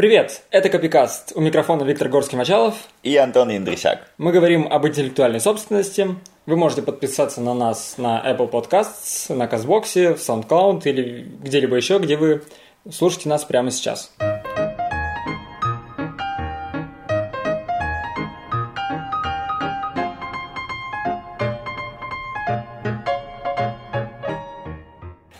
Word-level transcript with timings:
Привет, 0.00 0.44
это 0.50 0.70
Копикаст. 0.70 1.32
У 1.34 1.42
микрофона 1.42 1.82
Виктор 1.82 2.08
Горский-Мачалов. 2.08 2.74
И 3.02 3.14
Антон 3.18 3.54
Индрисяк. 3.54 4.10
Мы 4.16 4.32
говорим 4.32 4.66
об 4.66 4.86
интеллектуальной 4.86 5.40
собственности. 5.40 6.16
Вы 6.46 6.56
можете 6.56 6.80
подписаться 6.80 7.42
на 7.42 7.52
нас 7.52 7.98
на 7.98 8.18
Apple 8.26 8.50
Podcasts, 8.50 9.30
на 9.34 9.46
Казбоксе, 9.46 10.14
в 10.14 10.16
SoundCloud 10.16 10.84
или 10.84 11.28
где-либо 11.42 11.76
еще, 11.76 11.98
где 11.98 12.16
вы 12.16 12.42
слушаете 12.90 13.28
нас 13.28 13.44
прямо 13.44 13.70
сейчас. 13.70 14.10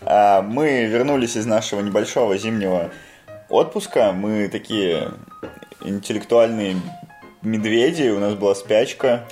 А, 0.03 0.43
Мы 0.43 0.85
вернулись 0.85 1.37
из 1.37 1.47
нашего 1.47 1.81
небольшого 1.81 2.37
зимнего 2.37 2.91
отпуска. 3.51 4.13
Мы 4.13 4.49
такие 4.49 5.13
интеллектуальные 5.85 6.77
медведи. 7.43 8.09
У 8.09 8.19
нас 8.19 8.35
была 8.35 8.55
спячка. 8.55 9.27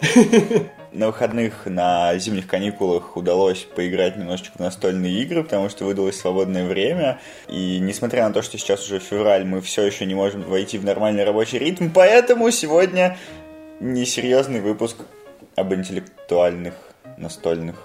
На 0.91 1.09
выходных, 1.09 1.67
на 1.67 2.17
зимних 2.17 2.47
каникулах 2.47 3.15
удалось 3.17 3.59
поиграть 3.77 4.17
немножечко 4.17 4.57
в 4.57 4.61
настольные 4.61 5.21
игры, 5.23 5.45
потому 5.45 5.69
что 5.69 5.85
выдалось 5.85 6.19
свободное 6.19 6.67
время. 6.67 7.21
И 7.47 7.79
несмотря 7.79 8.27
на 8.27 8.33
то, 8.33 8.41
что 8.41 8.57
сейчас 8.57 8.87
уже 8.87 8.99
февраль, 8.99 9.45
мы 9.45 9.61
все 9.61 9.83
еще 9.83 10.07
не 10.07 10.15
можем 10.15 10.43
войти 10.43 10.79
в 10.79 10.85
нормальный 10.85 11.25
рабочий 11.25 11.59
ритм, 11.59 11.91
поэтому 11.95 12.51
сегодня 12.51 13.19
несерьезный 13.81 14.63
выпуск 14.63 14.97
об 15.57 15.75
интеллектуальных 15.75 16.75
настольных 17.19 17.77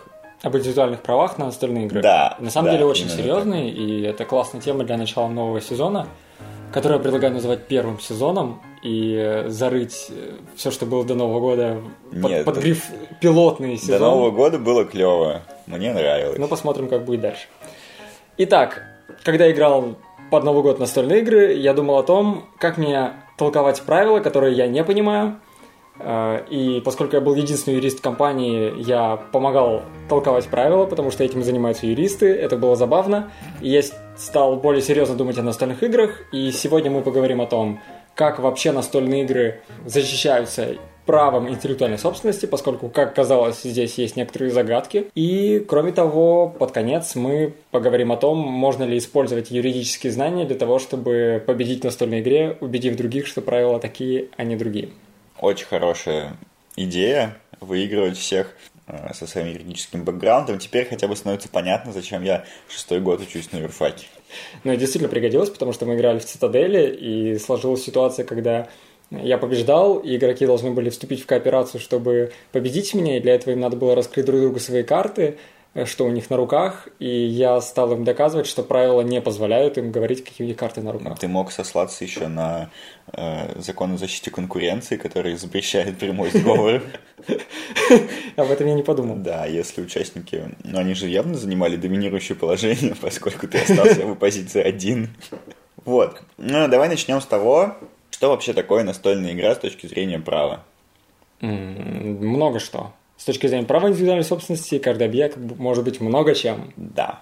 Об 0.42 0.56
интеллектуальных 0.56 1.02
правах 1.02 1.38
на 1.38 1.46
настольные 1.46 1.86
игры. 1.88 2.02
Да, 2.02 2.38
На 2.40 2.50
самом 2.50 2.68
да, 2.68 2.74
деле 2.74 2.86
очень 2.86 3.10
серьезный, 3.10 3.70
и 3.70 4.04
это 4.04 4.24
классная 4.26 4.62
тема 4.62 4.86
для 4.86 4.96
начала 4.98 5.28
нового 5.28 5.60
сезона, 5.60 6.08
который 6.74 6.94
я 6.94 7.00
предлагаю 7.00 7.34
называть 7.34 7.68
первым 7.68 8.00
сезоном 8.00 8.62
и 8.82 9.16
э, 9.16 9.50
зарыть 9.50 10.12
все, 10.56 10.72
что 10.72 10.86
было 10.88 11.06
до 11.06 11.14
Нового 11.14 11.40
года 11.40 11.82
под, 12.10 12.32
Нет, 12.32 12.46
под 12.46 12.58
гриф 12.58 12.86
пилотный 13.22 13.78
сезон. 13.78 14.00
До 14.00 14.06
Нового 14.06 14.32
года 14.32 14.58
было 14.58 14.84
клево. 14.84 15.44
Мне 15.68 15.94
нравилось. 15.94 16.40
Ну, 16.40 16.48
посмотрим, 16.48 16.90
как 16.90 17.06
будет 17.06 17.22
дальше. 17.22 17.48
Итак, 18.38 18.84
когда 19.24 19.46
я 19.46 19.52
играл 19.52 19.96
под 20.32 20.44
Новый 20.44 20.64
год 20.64 20.80
настольные 20.80 21.22
игры, 21.22 21.54
я 21.54 21.76
думал 21.76 22.00
о 22.00 22.04
том, 22.04 22.46
как 22.58 22.78
мне 22.78 23.14
толковать 23.38 23.82
правила, 23.84 24.20
которые 24.20 24.56
я 24.56 24.68
не 24.68 24.84
понимаю. 24.84 25.40
Э, 26.00 26.44
И 26.50 26.82
поскольку 26.84 27.16
я 27.16 27.22
был 27.22 27.36
единственный 27.36 27.76
юрист 27.76 28.02
компании, 28.02 28.74
я 28.78 29.18
помогал 29.32 29.84
толковать 30.10 30.48
правила, 30.48 30.86
потому 30.86 31.12
что 31.12 31.24
этим 31.24 31.44
занимаются 31.44 31.88
юристы. 31.88 32.28
Это 32.28 32.58
было 32.58 32.76
забавно. 32.76 33.32
И 33.62 33.70
я 33.70 33.82
стал 34.18 34.58
более 34.58 34.82
серьезно 34.82 35.16
думать 35.16 35.38
о 35.38 35.44
настольных 35.44 35.84
играх. 35.84 36.22
И 36.32 36.52
сегодня 36.52 36.92
мы 36.92 37.02
поговорим 37.02 37.42
о 37.42 37.46
том, 37.46 37.80
как 38.16 38.40
вообще 38.40 38.72
настольные 38.72 39.24
игры 39.24 39.62
защищаются 39.86 40.76
правом 41.06 41.50
интеллектуальной 41.50 41.98
собственности, 41.98 42.46
поскольку, 42.46 42.88
как 42.88 43.14
казалось, 43.14 43.62
здесь 43.64 43.98
есть 43.98 44.16
некоторые 44.16 44.52
загадки. 44.52 45.08
И, 45.16 45.60
кроме 45.68 45.92
того, 45.92 46.48
под 46.48 46.72
конец 46.72 47.16
мы 47.16 47.54
поговорим 47.72 48.12
о 48.12 48.18
том, 48.18 48.38
можно 48.38 48.84
ли 48.84 48.98
использовать 48.98 49.52
юридические 49.52 50.14
знания 50.14 50.46
для 50.46 50.56
того, 50.56 50.80
чтобы 50.80 51.44
победить 51.46 51.82
в 51.82 51.86
настольной 51.86 52.22
игре, 52.22 52.58
убедив 52.62 52.96
других, 52.96 53.28
что 53.28 53.42
правила 53.42 53.80
такие, 53.80 54.30
а 54.38 54.44
не 54.44 54.56
другие. 54.56 54.90
Очень 55.44 55.66
хорошая 55.66 56.38
идея 56.78 57.38
выигрывать 57.60 58.18
всех 58.18 58.56
э, 58.88 59.14
со 59.14 59.28
своим 59.28 59.48
юридическим 59.48 60.06
бэкграундом. 60.06 60.58
Теперь 60.58 60.88
хотя 60.88 61.10
бы 61.10 61.18
становится 61.18 61.50
понятно, 61.50 61.92
зачем 61.92 62.24
я 62.24 62.46
шестой 62.70 63.02
год 63.02 63.20
учусь 63.20 63.52
на 63.52 63.58
юрфаке. 63.58 64.08
Это 64.64 64.78
действительно 64.78 65.10
пригодилось, 65.10 65.50
потому 65.50 65.74
что 65.74 65.86
мы 65.86 65.96
играли 65.96 66.20
в 66.20 66.26
Цитадели, 66.26 66.96
и 66.96 67.38
сложилась 67.40 67.84
ситуация, 67.84 68.24
когда 68.24 68.70
я 69.12 69.38
побеждал, 69.38 69.98
и 69.98 70.16
игроки 70.16 70.46
должны 70.46 70.72
были 70.72 70.90
вступить 70.90 71.22
в 71.22 71.26
кооперацию, 71.26 71.82
чтобы 71.82 72.32
победить 72.54 72.94
меня, 72.94 73.18
и 73.18 73.20
для 73.20 73.36
этого 73.36 73.52
им 73.52 73.60
надо 73.60 73.76
было 73.76 73.96
раскрыть 73.96 74.26
друг 74.26 74.40
другу 74.40 74.60
свои 74.62 74.84
карты, 74.84 75.38
что 75.86 76.06
у 76.06 76.12
них 76.12 76.30
на 76.30 76.38
руках, 76.38 76.88
и 77.00 77.08
я 77.08 77.60
стал 77.60 77.94
им 77.94 78.04
доказывать, 78.04 78.46
что 78.46 78.62
правила 78.62 79.02
не 79.02 79.22
позволяют 79.22 79.78
им 79.80 79.92
говорить, 79.92 80.24
какие 80.24 80.46
у 80.46 80.48
них 80.48 80.58
карты 80.58 80.82
на 80.82 80.92
руках. 80.92 81.18
Ты 81.18 81.28
мог 81.28 81.52
сослаться 81.52 82.04
еще 82.04 82.28
на 82.28 82.70
э, 83.12 83.60
закон 83.60 83.94
о 83.94 83.98
защите 83.98 84.30
конкуренции, 84.30 84.98
который 84.98 85.36
запрещает 85.36 85.98
прямой 85.98 86.30
сговор. 86.30 86.84
Об 88.36 88.52
этом 88.52 88.68
я 88.68 88.76
не 88.76 88.84
подумал. 88.84 89.16
Да, 89.16 89.48
если 89.48 89.82
участники... 89.82 90.56
Ну, 90.64 90.78
они 90.78 90.94
же 90.94 91.08
явно 91.08 91.36
занимали 91.36 91.76
доминирующее 91.76 92.38
положение, 92.38 92.94
поскольку 93.02 93.48
ты 93.48 93.58
остался 93.58 94.06
в 94.06 94.12
оппозиции 94.12 94.62
один. 94.62 95.10
Вот. 95.86 96.22
Ну, 96.38 96.68
давай 96.68 96.88
начнем 96.88 97.20
с 97.20 97.26
того, 97.26 97.76
что 98.12 98.30
вообще 98.30 98.54
такое 98.54 98.84
настольная 98.84 99.34
игра 99.34 99.56
с 99.56 99.60
точки 99.60 99.88
зрения 99.88 100.20
права. 100.20 100.64
Много 101.42 102.60
что. 102.60 102.94
С 103.24 103.26
точки 103.26 103.48
зрения 103.48 103.66
права 103.66 103.88
индивидуальной 103.88 104.26
собственности, 104.26 104.80
каждый 104.80 105.08
объект 105.08 105.38
может 105.38 105.86
быть 105.86 106.02
много 106.02 106.36
чем. 106.36 106.74
Да. 106.76 107.22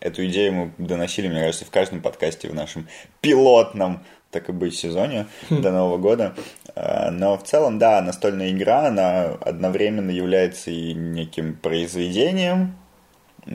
Эту 0.00 0.24
идею 0.24 0.54
мы 0.54 0.72
доносили, 0.78 1.28
мне 1.28 1.40
кажется, 1.40 1.66
в 1.66 1.70
каждом 1.70 2.00
подкасте 2.00 2.48
в 2.48 2.54
нашем 2.54 2.88
пилотном, 3.20 4.04
так 4.30 4.48
и 4.48 4.52
быть, 4.52 4.74
сезоне 4.74 5.26
до 5.50 5.70
Нового 5.70 5.98
года. 5.98 6.34
А, 6.74 7.10
Но 7.10 7.36
в 7.36 7.42
целом, 7.42 7.78
да, 7.78 8.00
настольная 8.00 8.52
игра, 8.52 8.86
она 8.86 9.36
одновременно 9.42 10.10
является 10.10 10.70
и 10.70 10.94
неким 10.94 11.56
произведением, 11.56 12.78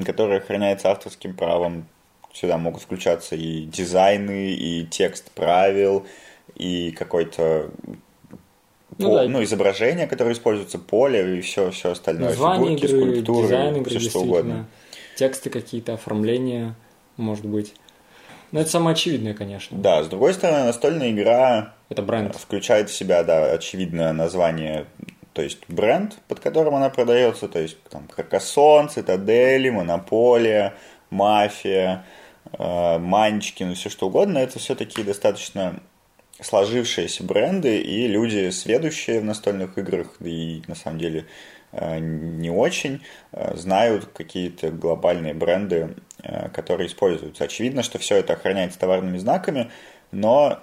которое 0.05 0.41
охраняется 0.41 0.91
авторским 0.91 1.35
правом. 1.35 1.88
Сюда 2.34 2.59
могут 2.59 2.84
включаться 2.84 3.35
и 3.35 3.63
дизайны, 3.63 4.51
и 4.51 4.85
текст 4.85 5.31
правил, 5.31 6.05
и 6.53 6.91
какой-то 6.91 7.72
Ну 8.98 9.09
по- 9.09 9.16
да. 9.16 9.28
ну, 9.30 9.44
изображение, 9.44 10.08
которое 10.08 10.34
используется, 10.34 10.80
поле 10.80 11.38
и 11.38 11.42
все, 11.42 11.72
все 11.72 11.92
остальное. 11.92 12.30
Название 12.30 12.78
Фигурки, 12.78 12.86
игры, 12.86 13.02
скульптуры, 13.02 13.48
дизайн 13.48 13.76
игры, 13.78 14.00
все 14.00 14.09
что 14.09 14.20
угодно. 14.20 14.66
Тексты 15.16 15.50
какие-то, 15.50 15.94
оформления, 15.94 16.76
может 17.18 17.46
быть. 17.46 17.74
Но 18.52 18.62
это 18.62 18.70
самое 18.70 18.94
очевидное, 18.94 19.34
конечно. 19.34 19.78
Да, 19.78 20.03
с 20.03 20.08
другой 20.08 20.34
стороны, 20.34 20.66
настольная 20.66 21.12
игра 21.12 21.74
Это 21.90 22.02
бренд. 22.03 22.36
включает 22.36 22.90
в 22.90 22.96
себя, 22.96 23.24
да, 23.24 23.52
очевидное 23.52 24.14
название, 24.14 24.86
то 25.34 25.42
есть 25.42 25.59
бренд, 25.68 26.18
под 26.28 26.40
которым 26.40 26.76
она 26.76 26.90
продается, 26.90 27.48
то 27.48 27.58
есть 27.59 27.82
там 27.90 28.08
Каркасон, 28.16 28.90
Цитадели, 28.90 29.72
Монополия, 29.72 30.76
Мафия, 31.09 32.06
э, 32.52 32.98
Манчкин, 33.00 33.74
все 33.74 33.90
что 33.90 34.08
угодно, 34.08 34.38
это 34.38 34.59
все 34.59 34.76
такие 34.76 35.03
достаточно 35.03 35.80
сложившиеся 36.42 37.24
бренды, 37.24 37.80
и 37.80 38.08
люди, 38.08 38.50
сведущие 38.50 39.20
в 39.20 39.26
настольных 39.26 39.78
играх, 39.78 40.08
и 40.20 40.64
на 40.68 40.76
самом 40.76 41.00
деле 41.00 41.26
э, 41.72 42.00
не 42.00 42.50
очень, 42.50 43.02
э, 43.32 43.56
знают 43.56 44.06
какие-то 44.06 44.72
глобальные 44.72 45.34
бренды, 45.34 45.96
э, 46.24 46.50
которые 46.50 46.88
используются. 46.88 47.44
Очевидно, 47.44 47.84
что 47.84 48.00
все 48.00 48.16
это 48.16 48.34
охраняется 48.34 48.80
товарными 48.80 49.18
знаками, 49.18 49.72
но 50.12 50.60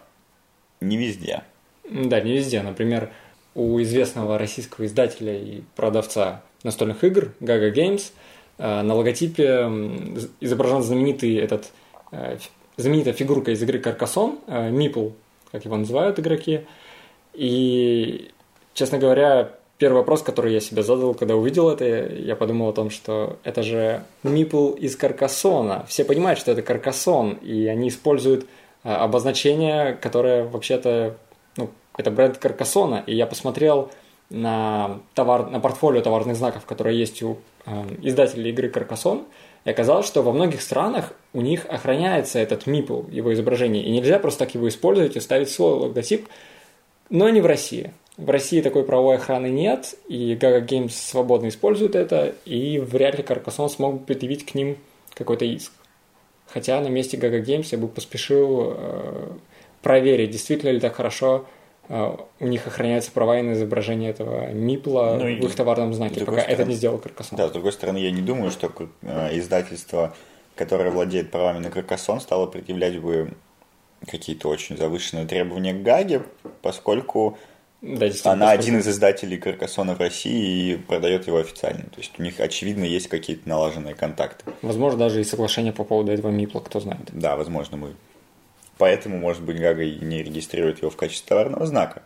не 0.81 0.97
везде. 0.97 1.43
Да, 1.89 2.21
не 2.21 2.33
везде. 2.33 2.63
Например, 2.63 3.13
у 3.55 3.81
известного 3.83 4.39
российского 4.39 4.87
издателя 4.87 5.37
и 5.37 5.63
продавца 5.77 6.43
настольных 6.63 7.03
игр 7.05 7.33
Gaga 7.41 7.73
Games 7.73 8.13
на 8.59 8.95
логотипе 8.95 9.71
изображен 10.41 10.83
знаменитый 10.83 11.37
этот 11.37 11.73
знаменитая 12.77 13.15
фигурка 13.15 13.51
из 13.51 13.63
игры 13.63 13.79
Каркасон, 13.79 14.39
Мипл, 14.47 15.11
как 15.53 15.65
его 15.65 15.77
называют 15.77 16.19
игроки. 16.19 16.67
И, 17.35 18.31
честно 18.75 18.99
говоря, 18.99 19.53
первый 19.79 19.99
вопрос, 19.99 20.23
который 20.23 20.53
я 20.53 20.61
себе 20.61 20.83
задал, 20.83 21.15
когда 21.15 21.37
увидел 21.37 21.71
это, 21.71 21.85
я 21.85 22.37
подумал 22.37 22.69
о 22.69 22.73
том, 22.73 22.91
что 22.91 23.39
это 23.45 23.63
же 23.63 24.05
Мипл 24.23 24.73
из 24.73 24.95
Каркасона. 24.95 25.87
Все 25.89 26.05
понимают, 26.05 26.39
что 26.39 26.53
это 26.53 26.63
Каркасон, 26.63 27.33
и 27.43 27.67
они 27.67 27.89
используют 27.89 28.47
э, 28.85 28.93
обозначение, 28.93 29.95
которое 29.95 30.45
вообще-то, 30.45 31.17
ну, 31.57 31.71
это 31.97 32.11
бренд 32.11 32.37
Каркасона. 32.39 33.03
И 33.07 33.15
я 33.15 33.27
посмотрел 33.27 33.91
на, 34.29 35.01
товар, 35.15 35.51
на 35.51 35.61
портфолио 35.61 36.03
товарных 36.03 36.37
знаков, 36.37 36.67
которые 36.67 36.99
есть 36.99 37.23
у 37.23 37.39
э, 37.65 37.71
издателей 38.03 38.51
игры 38.51 38.69
Каркасон, 38.69 39.25
и 39.65 39.71
оказалось, 39.71 40.07
что 40.07 40.23
во 40.23 40.33
многих 40.33 40.63
странах 40.63 41.13
у 41.33 41.41
них 41.41 41.67
охраняется 41.69 42.39
этот 42.39 42.67
мипл, 42.67 43.03
его 43.11 43.33
изображение, 43.35 43.85
и 43.85 43.91
нельзя 43.91 44.19
просто 44.19 44.41
так 44.41 44.55
его 44.55 44.69
использовать 44.69 45.17
и 45.17 45.21
ставить 45.21 45.51
свой 45.51 45.73
логотип, 45.73 46.29
но 47.11 47.29
не 47.29 47.41
в 47.41 47.47
России. 47.47 47.93
В 48.17 48.29
России 48.31 48.61
такой 48.61 48.85
правовой 48.85 49.17
охраны 49.17 49.49
нет, 49.49 49.95
и 50.09 50.35
Gaga 50.35 50.67
Games 50.67 50.91
свободно 50.91 51.49
использует 51.49 51.95
это, 51.95 52.35
и 52.45 52.79
вряд 52.79 53.17
ли 53.17 53.23
Каркасон 53.23 53.71
смог 53.71 53.95
бы 54.01 54.07
предъявить 54.07 54.47
к 54.47 54.55
ним 54.55 54.77
какой-то 55.15 55.45
иск. 55.45 55.73
Хотя 56.47 56.81
на 56.81 56.89
месте 56.89 57.17
Gaga 57.17 57.43
Games 57.43 57.69
я 57.71 57.79
бы 57.79 57.89
поспешил 57.89 58.75
э, 58.77 59.29
проверить, 59.83 60.31
действительно 60.31 60.71
ли 60.71 60.81
так 60.81 60.97
хорошо 60.97 61.47
у 61.91 62.47
них 62.47 62.67
охраняются 62.67 63.11
права 63.11 63.41
и 63.41 63.43
на 63.43 63.55
изображение 63.55 64.11
этого 64.11 64.53
мипла 64.53 65.17
Ну 65.19 65.25
в 65.25 65.45
их 65.45 65.55
товарном 65.57 65.93
знаке, 65.93 66.21
пока 66.21 66.27
другой 66.27 66.43
это 66.45 66.53
стороны- 66.53 66.69
не 66.69 66.75
сделал 66.77 66.99
Каркасон. 66.99 67.37
Да, 67.37 67.49
с 67.49 67.53
другой 67.53 67.73
стороны, 67.73 67.99
я 67.99 68.13
не 68.13 68.23
думаю, 68.23 68.53
что 68.53 68.73
э, 69.03 69.39
издательство, 69.39 70.15
которое 70.55 70.91
владеет 70.91 71.31
правами 71.33 71.59
на 71.59 71.71
Каркасон, 71.71 72.21
стало 72.21 72.47
предъявлять 72.47 72.99
бы 73.01 73.33
какие-то 74.07 74.49
очень 74.49 74.77
завышенные 74.77 75.27
требования 75.27 75.75
к 75.75 75.83
Гаге, 75.83 76.23
поскольку 76.63 77.37
Да, 77.83 78.09
она 78.25 78.51
один 78.51 78.79
из 78.79 78.87
издателей 78.87 79.39
Каркасона 79.39 79.95
в 79.95 79.99
России 79.99 80.75
и 80.75 80.77
продает 80.77 81.27
его 81.27 81.39
официально. 81.39 81.83
То 81.85 81.99
есть 81.99 82.13
у 82.19 82.23
них, 82.23 82.39
очевидно, 82.39 82.85
есть 82.85 83.09
какие-то 83.09 83.49
налаженные 83.49 83.95
контакты. 83.95 84.45
Возможно, 84.63 84.99
даже 85.01 85.21
и 85.21 85.25
соглашение 85.25 85.73
по 85.73 85.83
поводу 85.85 86.13
этого 86.13 86.31
Мипла, 86.31 86.61
кто 86.61 86.79
знает. 86.79 87.09
Да, 87.13 87.37
возможно, 87.37 87.77
мы... 87.77 87.95
Поэтому, 88.81 89.19
может 89.19 89.43
быть, 89.43 89.61
Гага 89.61 89.85
не 89.85 90.23
регистрирует 90.23 90.79
его 90.79 90.89
в 90.89 90.97
качестве 90.97 91.29
товарного 91.29 91.67
знака. 91.67 92.01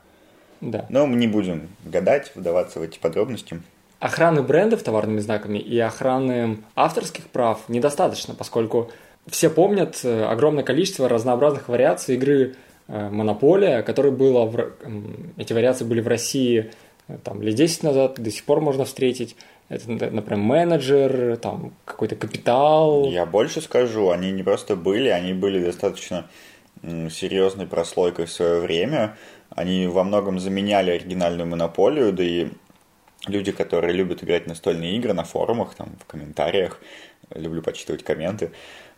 Да. 0.61 0.87
Но 0.89 1.07
мы 1.07 1.15
не 1.15 1.29
будем 1.29 1.69
гадать, 1.85 2.33
вдаваться 2.35 2.81
в 2.81 2.83
эти 2.83 2.99
подробности. 2.99 3.63
Охраны 4.01 4.43
брендов 4.43 4.83
товарными 4.83 5.21
знаками 5.21 5.59
и 5.59 5.79
охраны 5.79 6.59
авторских 6.75 7.29
прав 7.29 7.61
недостаточно, 7.69 8.35
поскольку 8.35 8.91
все 9.29 9.51
помнят 9.51 10.01
э, 10.03 10.25
огромное 10.25 10.65
количество 10.65 11.09
разнообразных 11.09 11.69
вариаций 11.69 12.17
игры 12.17 12.57
э, 12.89 13.09
Монополия, 13.09 13.83
которая 13.83 14.13
была 14.13 14.47
в 14.47 14.73
эти 15.37 15.53
вариации 15.53 15.85
были 15.85 16.01
в 16.01 16.09
России 16.09 16.73
э, 17.07 17.19
там 17.23 17.41
лет 17.41 17.55
10 17.55 17.85
назад, 17.85 18.15
до 18.19 18.33
сих 18.33 18.45
пор 18.45 18.61
можно 18.61 18.85
встретить. 18.85 19.37
Это, 19.69 19.89
например, 19.93 20.37
менеджер, 20.37 21.37
там 21.37 21.73
какой-то 21.85 22.17
капитал. 22.17 23.09
Я 23.11 23.27
больше 23.27 23.61
скажу, 23.61 24.11
они 24.11 24.33
не 24.33 24.43
просто 24.43 24.75
были, 24.75 25.09
они 25.09 25.35
были 25.35 25.65
достаточно 25.65 26.27
серьезной 27.11 27.67
прослойкой 27.67 28.27
в 28.27 28.33
свое 28.33 28.61
время. 28.61 29.17
Они 29.51 29.87
во 29.87 30.05
многом 30.05 30.39
заменяли 30.39 30.91
оригинальную 30.91 31.47
монополию, 31.47 32.13
да 32.13 32.23
и 32.23 32.49
люди, 33.27 33.53
которые 33.53 33.95
любят 33.95 34.23
играть 34.23 34.47
настольные 34.47 34.97
игры 34.97 35.13
на 35.13 35.25
форумах, 35.25 35.75
там, 35.75 35.97
в 36.01 36.05
комментариях, 36.07 36.81
люблю 37.35 37.63
почитывать 37.63 38.03
комменты, 38.03 38.51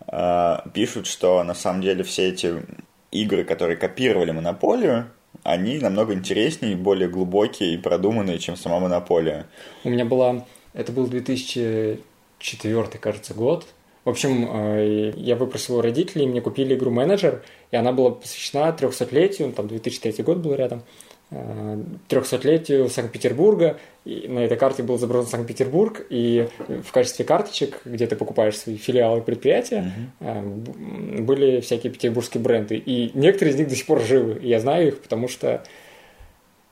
э, 0.07 0.57
пишут, 0.75 1.07
что 1.07 1.43
на 1.45 1.55
самом 1.55 1.83
деле 1.83 2.03
все 2.03 2.29
эти 2.29 2.63
игры, 3.11 3.45
которые 3.45 3.77
копировали 3.77 4.31
монополию, 4.33 5.11
они 5.43 5.79
намного 5.79 6.15
интереснее, 6.15 6.77
более 6.77 7.09
глубокие 7.09 7.75
и 7.75 7.79
продуманные, 7.79 8.39
чем 8.39 8.57
сама 8.57 8.81
монополия. 8.81 9.47
У 9.85 9.91
меня 9.91 10.05
была... 10.05 10.45
Это 10.73 10.93
был 10.93 11.07
2004, 11.07 12.99
кажется, 12.99 13.35
год. 13.35 13.67
В 14.07 14.09
общем, 14.09 14.49
э, 14.49 15.13
я 15.17 15.35
выпросил 15.35 15.79
у 15.79 15.81
родителей, 15.81 16.29
мне 16.29 16.41
купили 16.41 16.77
игру 16.77 16.93
«Менеджер», 16.93 17.43
и 17.73 17.77
она 17.77 17.91
была 17.91 18.13
посвящена 18.13 18.69
300-летию, 18.71 19.53
там 19.53 19.67
2003 19.67 20.23
год 20.23 20.39
был 20.39 20.55
рядом, 20.55 20.85
э, 21.33 21.83
300-летию 22.09 22.89
Санкт-Петербурга. 22.89 23.81
И 24.05 24.29
на 24.29 24.45
этой 24.45 24.57
карте 24.57 24.85
был 24.85 24.95
изображен 24.95 25.27
Санкт-Петербург, 25.29 26.07
и 26.09 26.47
в 26.69 26.93
качестве 26.93 27.25
карточек, 27.25 27.81
где 27.85 28.07
ты 28.07 28.15
покупаешь 28.15 28.57
свои 28.57 28.77
филиалы 28.77 29.23
предприятия, 29.23 29.93
э, 30.21 30.41
б- 30.41 31.23
были 31.23 31.61
всякие 31.61 31.93
петербургские 31.93 32.41
бренды. 32.41 32.77
И 32.77 33.11
некоторые 33.15 33.55
из 33.55 33.59
них 33.59 33.67
до 33.67 33.75
сих 33.75 33.87
пор 33.87 34.03
живы. 34.03 34.39
И 34.41 34.47
я 34.47 34.61
знаю 34.61 34.87
их, 34.87 35.03
потому 35.03 35.27
что, 35.27 35.65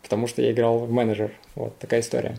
потому 0.05 0.29
что 0.29 0.41
я 0.41 0.53
играл 0.53 0.79
в 0.79 0.93
менеджер. 0.93 1.33
Вот 1.57 1.77
такая 1.81 1.99
история. 1.99 2.37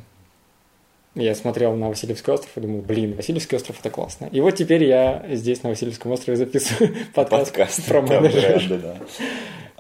Я 1.16 1.34
смотрел 1.34 1.74
на 1.76 1.88
Васильевский 1.88 2.34
остров 2.34 2.52
и 2.58 2.60
думал, 2.60 2.82
блин, 2.82 3.16
Васильевский 3.16 3.56
остров 3.56 3.80
это 3.80 3.90
классно. 3.90 4.28
И 4.34 4.42
вот 4.42 4.52
теперь 4.52 4.84
я 4.84 5.26
здесь 5.30 5.64
на 5.64 5.70
Васильевском 5.70 6.12
острове 6.12 6.36
записываю 6.36 6.94
подкаст, 7.14 7.54
Подкаст 7.54 7.88
про 7.88 8.02
менеджер. 8.02 8.58
бренды, 8.58 8.78
да. 8.80 8.98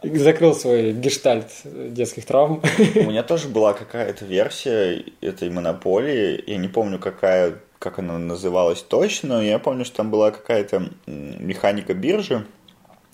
И 0.02 0.18
Закрыл 0.18 0.56
свой 0.56 0.94
гештальт 0.94 1.48
детских 1.66 2.26
травм. 2.26 2.62
У 2.96 3.10
меня 3.10 3.22
тоже 3.24 3.50
была 3.50 3.74
какая-то 3.74 4.24
версия 4.24 5.04
этой 5.20 5.50
монополии. 5.50 6.42
Я 6.48 6.56
не 6.56 6.70
помню, 6.70 7.00
какая, 7.00 7.56
как 7.80 8.00
она 8.00 8.18
называлась 8.18 8.82
точно, 8.82 9.36
но 9.36 9.42
я 9.42 9.60
помню, 9.60 9.84
что 9.84 9.98
там 9.98 10.12
была 10.12 10.32
какая-то 10.32 10.90
механика 11.06 11.94
биржи, 11.94 12.46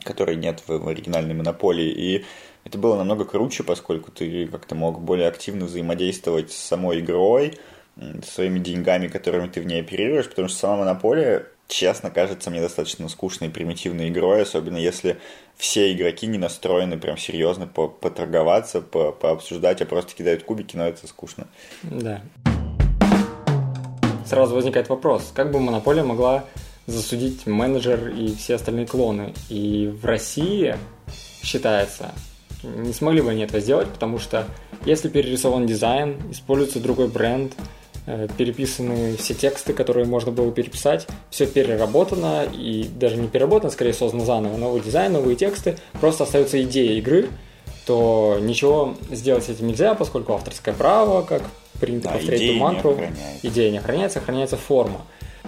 которой 0.03 0.35
нет 0.35 0.61
в, 0.67 0.87
оригинальной 0.87 1.33
монополии. 1.33 1.89
И 1.89 2.25
это 2.65 2.77
было 2.77 2.97
намного 2.97 3.25
круче, 3.25 3.63
поскольку 3.63 4.11
ты 4.11 4.45
как-то 4.47 4.75
мог 4.75 5.01
более 5.01 5.27
активно 5.27 5.65
взаимодействовать 5.65 6.51
с 6.51 6.57
самой 6.57 6.99
игрой, 6.99 7.57
своими 8.23 8.59
деньгами, 8.59 9.07
которыми 9.07 9.47
ты 9.47 9.61
в 9.61 9.65
ней 9.65 9.81
оперируешь, 9.81 10.29
потому 10.29 10.47
что 10.47 10.57
сама 10.57 10.77
монополия, 10.77 11.47
честно, 11.67 12.09
кажется 12.09 12.49
мне 12.49 12.61
достаточно 12.61 13.07
скучной 13.09 13.49
и 13.49 13.51
примитивной 13.51 14.09
игрой, 14.09 14.43
особенно 14.43 14.77
если 14.77 15.17
все 15.57 15.91
игроки 15.91 16.27
не 16.27 16.37
настроены 16.37 16.97
прям 16.97 17.17
серьезно 17.17 17.67
по- 17.67 17.87
поторговаться, 17.87 18.81
по- 18.81 19.11
пообсуждать, 19.11 19.81
а 19.81 19.85
просто 19.85 20.15
кидают 20.15 20.43
кубики, 20.43 20.75
но 20.75 20.87
это 20.87 21.05
скучно. 21.07 21.47
Да. 21.83 22.21
Сразу 24.25 24.55
возникает 24.55 24.87
вопрос, 24.89 25.31
как 25.35 25.51
бы 25.51 25.59
монополия 25.59 26.03
могла 26.03 26.45
засудить 26.87 27.45
менеджер 27.45 28.09
и 28.09 28.33
все 28.35 28.55
остальные 28.55 28.87
клоны? 28.87 29.33
И 29.49 29.87
в 29.87 30.05
России 30.05 30.75
считается, 31.43 32.11
не 32.63 32.93
смогли 32.93 33.21
бы 33.21 33.31
они 33.31 33.43
этого 33.43 33.59
сделать, 33.59 33.89
потому 33.89 34.19
что 34.19 34.47
если 34.85 35.09
перерисован 35.09 35.65
дизайн, 35.67 36.17
используется 36.31 36.79
другой 36.79 37.07
бренд, 37.07 37.53
переписаны 38.37 39.15
все 39.17 39.33
тексты, 39.33 39.73
которые 39.73 40.05
можно 40.05 40.31
было 40.31 40.51
переписать, 40.51 41.07
все 41.29 41.45
переработано 41.45 42.45
и 42.51 42.89
даже 42.95 43.17
не 43.17 43.27
переработано, 43.27 43.71
скорее 43.71 43.93
создано 43.93 44.25
заново, 44.25 44.57
новый 44.57 44.81
дизайн, 44.81 45.13
новые 45.13 45.35
тексты, 45.35 45.77
просто 45.99 46.23
остается 46.23 46.61
идея 46.63 46.93
игры, 46.93 47.29
то 47.85 48.37
ничего 48.41 48.95
сделать 49.11 49.43
с 49.45 49.49
этим 49.49 49.67
нельзя, 49.67 49.93
поскольку 49.95 50.33
авторское 50.33 50.73
право, 50.73 51.21
как 51.21 51.43
принято 51.79 52.09
Да, 52.09 52.13
повторять 52.15 52.39
идея 52.39 52.49
эту 52.49 52.53
не 52.55 52.59
мантру, 52.59 52.91
охраняется. 52.91 53.47
идея 53.47 53.71
не 53.71 53.77
охраняется, 53.77 54.19
охраняется 54.19 54.57
форма. 54.57 55.01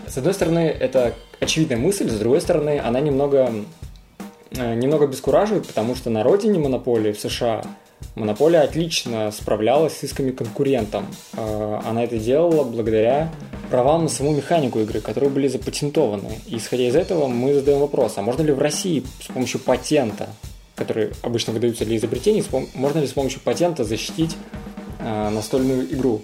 С 0.07 0.17
одной 0.17 0.33
стороны, 0.33 0.59
это 0.59 1.13
очевидная 1.39 1.77
мысль, 1.77 2.09
с 2.09 2.17
другой 2.17 2.41
стороны, 2.41 2.79
она 2.83 2.99
немного, 2.99 3.51
э, 4.51 4.73
немного 4.75 5.07
бескураживает, 5.07 5.67
потому 5.67 5.95
что 5.95 6.09
на 6.09 6.23
родине 6.23 6.59
монополии 6.59 7.11
в 7.11 7.19
США 7.19 7.63
монополия 8.15 8.61
отлично 8.61 9.31
справлялась 9.31 9.97
с 9.97 10.03
исками 10.03 10.31
конкурентам. 10.31 11.07
Э, 11.33 11.79
Она 11.85 12.03
это 12.03 12.17
делала 12.17 12.63
благодаря 12.63 13.31
правам 13.69 14.03
на 14.03 14.09
саму 14.09 14.33
механику 14.33 14.79
игры, 14.79 15.01
которые 15.01 15.29
были 15.29 15.47
запатентованы. 15.47 16.39
И 16.45 16.57
исходя 16.57 16.87
из 16.87 16.95
этого 16.95 17.27
мы 17.27 17.53
задаем 17.53 17.79
вопрос, 17.79 18.13
а 18.17 18.21
можно 18.21 18.41
ли 18.43 18.51
в 18.51 18.59
России 18.59 19.03
с 19.21 19.27
помощью 19.27 19.59
патента, 19.59 20.29
которые 20.75 21.11
обычно 21.21 21.53
выдаются 21.53 21.85
для 21.85 21.97
изобретений, 21.97 22.43
можно 22.73 22.99
ли 22.99 23.07
с 23.07 23.13
помощью 23.13 23.41
патента 23.41 23.83
защитить 23.83 24.35
э, 24.99 25.29
настольную 25.29 25.91
игру? 25.93 26.21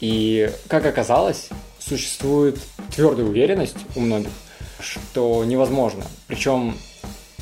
И 0.00 0.50
как 0.68 0.86
оказалось, 0.86 1.48
существует 1.78 2.58
твердая 2.94 3.26
уверенность 3.26 3.76
у 3.94 4.00
многих, 4.00 4.30
что 4.80 5.44
невозможно. 5.44 6.04
Причем 6.26 6.76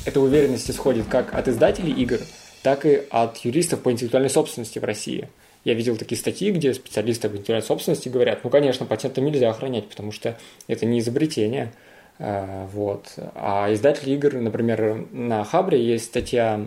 эта 0.05 0.19
уверенность 0.19 0.69
исходит 0.69 1.07
как 1.07 1.33
от 1.33 1.47
издателей 1.47 1.91
игр, 1.93 2.19
так 2.65 2.83
и 2.87 3.03
от 3.11 3.37
юристов 3.45 3.81
по 3.81 3.91
интеллектуальной 3.91 4.29
собственности 4.31 4.79
в 4.79 4.83
России. 4.83 5.29
Я 5.63 5.75
видел 5.75 5.97
такие 5.97 6.17
статьи, 6.17 6.51
где 6.51 6.73
специалисты 6.73 7.29
по 7.29 7.33
интеллектуальной 7.33 7.65
собственности 7.65 8.09
говорят, 8.09 8.43
ну, 8.43 8.49
конечно, 8.49 8.87
патенты 8.87 9.21
нельзя 9.21 9.51
охранять, 9.51 9.87
потому 9.87 10.11
что 10.11 10.35
это 10.67 10.85
не 10.87 10.97
изобретение. 10.99 11.71
Э, 12.17 12.65
Вот. 12.73 13.13
А 13.35 13.71
издатели 13.71 14.13
игр, 14.15 14.33
например, 14.33 15.05
на 15.11 15.43
Хабре 15.43 15.79
есть 15.83 16.05
статья 16.05 16.65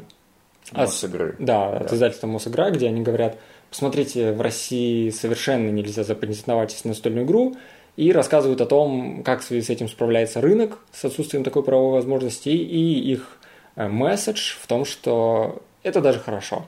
от- 0.71 0.78
Мосигры. 0.88 1.35
да, 1.40 1.76
от 1.78 1.88
Да. 1.88 1.97
издательства 1.97 2.26
Мосигра, 2.28 2.71
где 2.71 2.87
они 2.87 3.00
говорят, 3.02 3.37
посмотрите, 3.71 4.31
в 4.33 4.40
России 4.40 5.11
совершенно 5.11 5.71
нельзя 5.71 6.05
запатентовать 6.05 6.81
настольную 6.85 7.26
игру, 7.26 7.57
и 7.97 8.12
рассказывают 8.12 8.61
о 8.61 8.67
том, 8.67 9.23
как 9.25 9.40
в 9.40 9.45
связи 9.45 9.62
с 9.67 9.71
этим 9.71 9.88
справляется 9.88 10.40
рынок 10.40 10.78
с 10.93 11.05
отсутствием 11.05 11.43
такой 11.43 11.64
правовой 11.64 11.95
возможности, 11.95 12.50
и 12.50 13.00
их 13.12 13.38
э, 13.75 13.88
месседж 13.88 14.55
в 14.61 14.67
том, 14.69 14.85
что 14.85 15.62
это 15.88 16.00
даже 16.00 16.21
хорошо. 16.21 16.66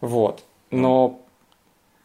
Вот. 0.00 0.44
Но 0.70 1.20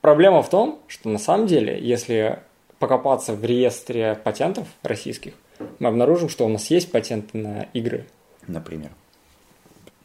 проблема 0.01 0.44
в 0.44 0.50
том, 0.50 0.79
что 0.88 1.10
на 1.10 1.20
самом 1.20 1.48
деле, 1.48 1.79
если 1.79 2.39
покопаться 2.79 3.34
в 3.34 3.44
реестре 3.44 4.20
патентов 4.24 4.67
российских, 4.84 5.34
мы 5.79 5.89
обнаружим, 5.89 6.29
что 6.29 6.46
у 6.46 6.50
нас 6.50 6.70
есть 6.70 6.91
патенты 6.91 7.38
на 7.38 7.63
игры. 7.74 8.05
например. 8.48 8.91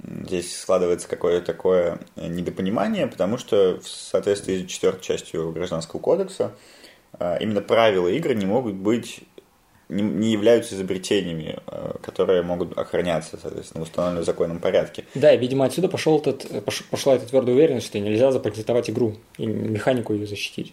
Здесь 0.03 0.59
складывается 0.59 1.09
какое-то 1.09 1.45
такое 1.45 1.99
недопонимание, 2.17 3.07
потому 3.07 3.37
что 3.37 3.79
в 3.81 3.87
соответствии 3.89 4.65
с 4.65 4.71
четвертой 4.71 5.03
частью 5.03 5.53
Гражданского 5.53 6.00
кодекса 6.00 6.53
э, 7.19 7.37
именно 7.41 7.61
правила 7.61 8.09
игры 8.09 8.35
не 8.35 8.47
могут 8.47 8.77
быть, 8.77 9.21
не, 9.91 10.03
не 10.03 10.33
являются 10.33 10.75
изобретениями, 10.75 11.59
э, 11.67 11.93
которые 12.03 12.43
могут 12.43 12.79
охраняться, 12.79 13.39
соответственно, 13.41 13.85
в 13.85 13.89
установленном 13.89 14.25
законном 14.25 14.59
порядке. 14.61 15.05
Да, 15.15 15.33
и, 15.35 15.39
видимо, 15.39 15.65
отсюда 15.65 15.89
пошел 15.89 16.19
этот, 16.19 16.45
пош- 16.65 16.85
пошла 16.91 17.17
эта 17.17 17.27
твердая 17.27 17.55
уверенность, 17.55 17.87
что 17.87 17.99
нельзя 17.99 18.33
запатентовать 18.33 18.89
игру 18.89 19.17
и 19.37 19.47
механику 19.47 20.15
ее 20.15 20.27
защитить. 20.27 20.73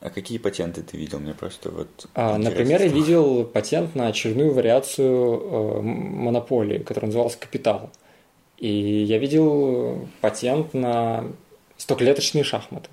А 0.00 0.10
какие 0.10 0.38
патенты 0.38 0.82
ты 0.82 0.96
видел? 0.96 1.18
Мне 1.20 1.34
просто 1.34 1.70
вот... 1.70 2.06
А, 2.14 2.38
например, 2.38 2.82
я 2.82 2.88
видел 2.88 3.44
патент 3.44 3.94
на 3.94 4.08
очередную 4.08 4.52
вариацию 4.52 5.40
э, 5.40 5.80
монополии, 5.82 6.78
которая 6.78 7.08
называлась 7.08 7.36
«Капитал». 7.36 7.90
И 8.58 8.68
я 8.68 9.18
видел 9.18 10.08
патент 10.20 10.74
на 10.74 11.24
стоклеточные 11.76 12.44
шахматы. 12.44 12.88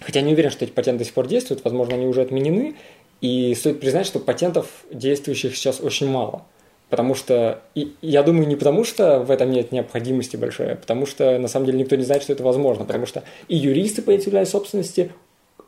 Хотя 0.00 0.20
не 0.20 0.32
уверен, 0.32 0.50
что 0.50 0.64
эти 0.64 0.72
патенты 0.72 1.00
до 1.00 1.04
сих 1.04 1.14
пор 1.14 1.26
действуют, 1.26 1.64
возможно, 1.64 1.94
они 1.94 2.06
уже 2.06 2.22
отменены. 2.22 2.76
И 3.20 3.54
стоит 3.54 3.80
признать, 3.80 4.06
что 4.06 4.18
патентов, 4.18 4.66
действующих 4.90 5.56
сейчас, 5.56 5.80
очень 5.80 6.08
мало. 6.08 6.46
Потому 6.88 7.14
что, 7.14 7.62
и, 7.74 7.94
я 8.02 8.22
думаю, 8.22 8.48
не 8.48 8.56
потому 8.56 8.84
что 8.84 9.20
в 9.20 9.30
этом 9.30 9.50
нет 9.52 9.70
необходимости 9.70 10.36
большой, 10.36 10.72
а 10.72 10.76
потому 10.76 11.06
что 11.06 11.38
на 11.38 11.46
самом 11.46 11.66
деле 11.66 11.78
никто 11.78 11.94
не 11.96 12.02
знает, 12.02 12.22
что 12.22 12.32
это 12.32 12.42
возможно. 12.42 12.84
Потому 12.84 13.06
что 13.06 13.22
и 13.46 13.56
юристы 13.56 14.02
по 14.02 14.12
интеллектуальной 14.12 14.50
собственности 14.50 15.12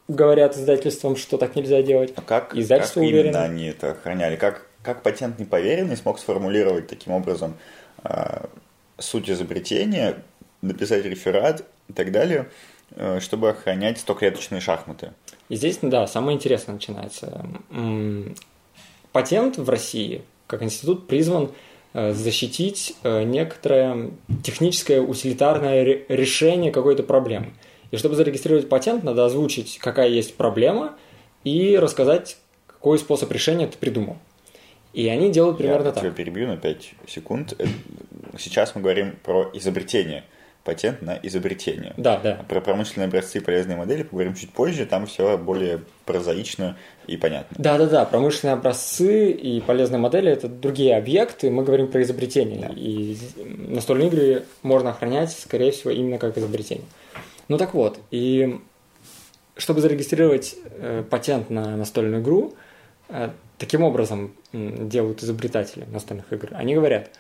говорят 0.09 0.57
издательствам, 0.57 1.17
что 1.17 1.39
так 1.39 1.55
нельзя 1.55 1.83
делать. 1.83 2.13
А 2.17 2.23
как, 2.23 2.57
Издательство 2.57 3.01
как 3.01 3.09
уверено. 3.09 3.29
именно 3.29 3.45
они 3.45 3.67
это 3.67 3.93
охраняли? 3.93 4.37
Как, 4.37 4.67
как 4.83 5.03
патент 5.03 5.39
неповеренный 5.39 5.97
смог 5.97 6.19
сформулировать 6.19 6.89
таким 6.89 7.13
образом 7.13 7.57
э, 8.03 8.45
суть 8.99 9.31
изобретения, 9.31 10.17
написать 10.61 11.05
реферат 11.05 11.65
и 11.89 11.93
так 11.93 12.11
далее, 12.11 12.49
чтобы 13.21 13.51
охранять 13.51 13.99
стоклеточные 13.99 14.61
шахматы? 14.61 15.13
И 15.49 15.57
здесь, 15.57 15.79
да, 15.83 16.07
самое 16.07 16.37
интересное 16.37 16.75
начинается. 16.75 17.45
Патент 19.13 19.59
в 19.59 19.69
России, 19.69 20.23
как 20.47 20.63
институт, 20.63 21.07
призван 21.07 21.51
э, 21.93 22.13
защитить 22.13 22.95
э, 23.03 23.25
некоторое 23.25 24.11
техническое 24.43 25.01
утилитарное 25.01 25.85
ре- 25.85 26.07
решение 26.09 26.73
какой-то 26.73 27.03
проблемы. 27.03 27.53
И 27.91 27.97
чтобы 27.99 28.15
зарегистрировать 28.15 28.71
патент, 28.71 29.05
надо 29.05 29.27
озвучить, 29.27 29.79
какая 29.79 30.09
есть 30.09 30.35
проблема, 30.37 30.97
и 31.45 31.77
рассказать, 31.77 32.39
какой 32.67 32.99
способ 32.99 33.31
решения 33.33 33.67
ты 33.67 33.77
придумал. 33.77 34.17
И 34.95 35.07
они 35.09 35.31
делают 35.31 35.59
примерно 35.59 35.89
Я 35.89 35.93
так. 35.93 36.15
перебью 36.15 36.47
на 36.49 36.57
5 36.57 36.95
секунд. 37.07 37.55
Э, 37.59 37.67
Сейчас 38.39 38.75
мы 38.75 38.81
говорим 38.81 39.17
про 39.23 39.51
изобретение. 39.53 40.25
Патент 40.65 41.03
на 41.03 41.19
изобретение. 41.23 41.93
Да, 41.97 42.19
да. 42.19 42.45
Про 42.49 42.61
промышленные 42.61 43.09
образцы 43.09 43.39
и 43.39 43.41
полезные 43.41 43.77
модели 43.77 44.05
поговорим 44.05 44.35
чуть 44.35 44.51
позже. 44.51 44.87
Там 44.87 45.07
все 45.07 45.37
более 45.37 45.81
прозаично 46.05 46.77
и 47.09 47.17
понятно. 47.17 47.57
Да, 47.59 47.79
да, 47.79 47.87
да. 47.87 48.05
Промышленные 48.05 48.55
образцы 48.55 49.33
и 49.33 49.61
полезные 49.61 49.99
модели 49.99 50.31
это 50.31 50.47
другие 50.49 50.97
объекты. 50.97 51.51
Мы 51.51 51.65
говорим 51.65 51.89
про 51.89 52.03
изобретение. 52.03 52.73
И 52.77 53.19
настольные 53.45 54.09
игры 54.09 54.45
можно 54.63 54.91
охранять, 54.91 55.33
скорее 55.33 55.73
всего, 55.73 55.91
именно 55.91 56.19
как 56.19 56.39
изобретение. 56.39 56.87
Ну 57.49 57.59
так 57.59 57.75
вот, 57.75 57.99
и 58.13 58.61
чтобы 59.57 59.81
зарегистрировать 59.81 60.55
э, 60.65 61.05
патент 61.11 61.51
на 61.51 61.77
настольную 61.77 62.23
игру, 62.23 62.55
э, 63.09 63.31
таким 63.59 63.83
образом 63.83 64.35
м, 64.53 64.89
делают 64.89 65.23
изобретатели 65.23 65.85
настольных 65.91 66.33
игр. 66.33 66.49
Они 66.53 66.75
говорят, 66.75 67.11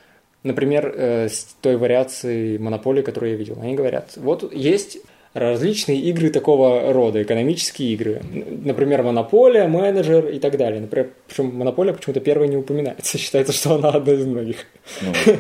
например, 0.42 0.92
э, 0.94 1.28
с 1.28 1.56
той 1.60 1.76
вариации 1.76 2.58
монополии, 2.58 3.02
которую 3.02 3.32
я 3.32 3.38
видел, 3.38 3.58
они 3.60 3.74
говорят, 3.74 4.12
вот 4.16 4.52
есть 4.52 4.98
различные 5.34 5.98
игры 5.98 6.30
такого 6.30 6.92
рода, 6.92 7.22
экономические 7.22 7.92
игры. 7.94 8.22
Например, 8.64 9.02
монополия, 9.02 9.66
менеджер 9.66 10.28
и 10.28 10.38
так 10.38 10.58
далее. 10.58 10.80
Например, 10.80 11.10
причем 11.26 11.56
монополия 11.56 11.94
почему-то 11.94 12.20
первой 12.20 12.48
не 12.48 12.56
упоминается. 12.56 13.18
Считается, 13.18 13.52
что 13.52 13.74
она 13.74 13.90
одна 13.90 14.12
из 14.12 14.26
многих. 14.26 14.66
Ну, 15.00 15.12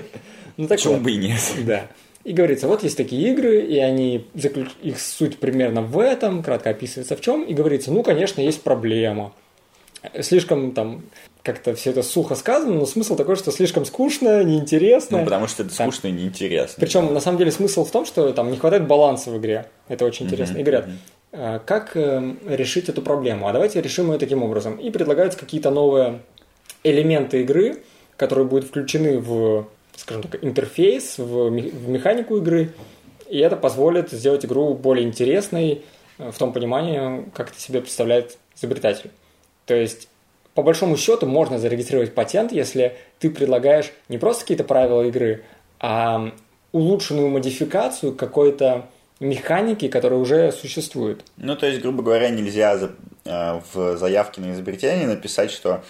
Ну, 0.56 0.68
почему 0.68 0.98
бы 0.98 1.12
и 1.12 1.16
нет? 1.16 1.40
Да. 1.66 1.86
И 2.24 2.32
говорится, 2.32 2.68
вот 2.68 2.84
есть 2.84 2.96
такие 2.96 3.32
игры, 3.32 3.62
и 3.62 3.78
они 3.78 4.28
заключ... 4.34 4.68
их 4.80 5.00
суть 5.00 5.38
примерно 5.38 5.82
в 5.82 5.98
этом, 5.98 6.44
кратко 6.44 6.70
описывается 6.70 7.16
в 7.16 7.20
чем, 7.20 7.42
и 7.42 7.52
говорится, 7.52 7.90
ну, 7.90 8.04
конечно, 8.04 8.40
есть 8.40 8.62
проблема. 8.62 9.32
Слишком 10.20 10.72
там 10.72 11.02
как-то 11.42 11.74
все 11.74 11.90
это 11.90 12.02
сухо 12.02 12.34
сказано, 12.34 12.74
но 12.74 12.86
смысл 12.86 13.16
такой, 13.16 13.36
что 13.36 13.50
слишком 13.50 13.84
скучно, 13.84 14.42
неинтересно. 14.42 15.18
Ну, 15.18 15.24
потому 15.24 15.46
что 15.46 15.62
это 15.62 15.72
скучно 15.72 16.08
и 16.08 16.12
неинтересно. 16.12 16.80
Причем, 16.80 17.12
на 17.12 17.20
самом 17.20 17.38
деле, 17.38 17.50
смысл 17.50 17.84
в 17.84 17.90
том, 17.90 18.04
что 18.04 18.32
там 18.32 18.50
не 18.50 18.56
хватает 18.56 18.86
баланса 18.86 19.30
в 19.30 19.38
игре. 19.38 19.66
Это 19.88 20.04
очень 20.04 20.26
интересно. 20.26 20.58
И 20.58 20.62
говорят, 20.62 20.88
«Э, 21.32 21.60
как 21.64 21.96
э, 21.96 22.34
решить 22.46 22.88
эту 22.88 23.02
проблему? 23.02 23.48
А 23.48 23.52
давайте 23.52 23.80
решим 23.80 24.12
ее 24.12 24.18
таким 24.18 24.42
образом. 24.42 24.76
И 24.76 24.90
предлагаются 24.90 25.38
какие-то 25.38 25.70
новые 25.70 26.20
элементы 26.84 27.42
игры, 27.42 27.82
которые 28.16 28.46
будут 28.46 28.66
включены 28.68 29.18
в, 29.18 29.66
скажем 29.96 30.22
так, 30.22 30.44
интерфейс, 30.44 31.18
в, 31.18 31.48
в 31.48 31.88
механику 31.88 32.36
игры. 32.36 32.72
И 33.28 33.38
это 33.38 33.56
позволит 33.56 34.10
сделать 34.10 34.44
игру 34.44 34.74
более 34.74 35.06
интересной 35.06 35.82
э, 36.18 36.30
в 36.30 36.38
том 36.38 36.52
понимании, 36.52 37.24
как 37.34 37.50
это 37.50 37.60
себе 37.60 37.80
представляет 37.80 38.38
изобретатель. 38.56 39.10
То 39.66 39.74
есть, 39.74 40.08
по 40.54 40.62
большому 40.62 40.96
счету, 40.96 41.26
можно 41.26 41.58
зарегистрировать 41.58 42.14
патент, 42.14 42.52
если 42.52 42.96
ты 43.18 43.30
предлагаешь 43.30 43.92
не 44.08 44.18
просто 44.18 44.42
какие-то 44.42 44.64
правила 44.64 45.02
игры, 45.02 45.44
а 45.80 46.32
улучшенную 46.72 47.28
модификацию 47.28 48.14
какой-то 48.14 48.86
механики, 49.20 49.88
которая 49.88 50.18
уже 50.18 50.52
существует. 50.52 51.24
Ну, 51.36 51.56
то 51.56 51.66
есть, 51.66 51.80
грубо 51.80 52.02
говоря, 52.02 52.30
нельзя 52.30 52.90
э, 53.24 53.60
в 53.72 53.96
заявке 53.96 54.40
на 54.40 54.52
изобретение 54.52 55.06
написать, 55.06 55.50
что 55.50 55.82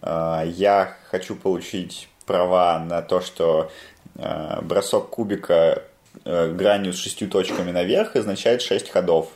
э, 0.00 0.42
я 0.46 0.96
хочу 1.10 1.36
получить 1.36 2.08
права 2.24 2.78
на 2.78 3.02
то, 3.02 3.20
что 3.20 3.70
э, 4.16 4.60
бросок 4.62 5.10
кубика 5.10 5.82
э, 6.24 6.52
гранью 6.52 6.92
с 6.92 6.96
шестью 6.96 7.28
точками 7.28 7.70
наверх 7.70 8.16
означает 8.16 8.62
шесть 8.62 8.88
ходов. 8.90 9.28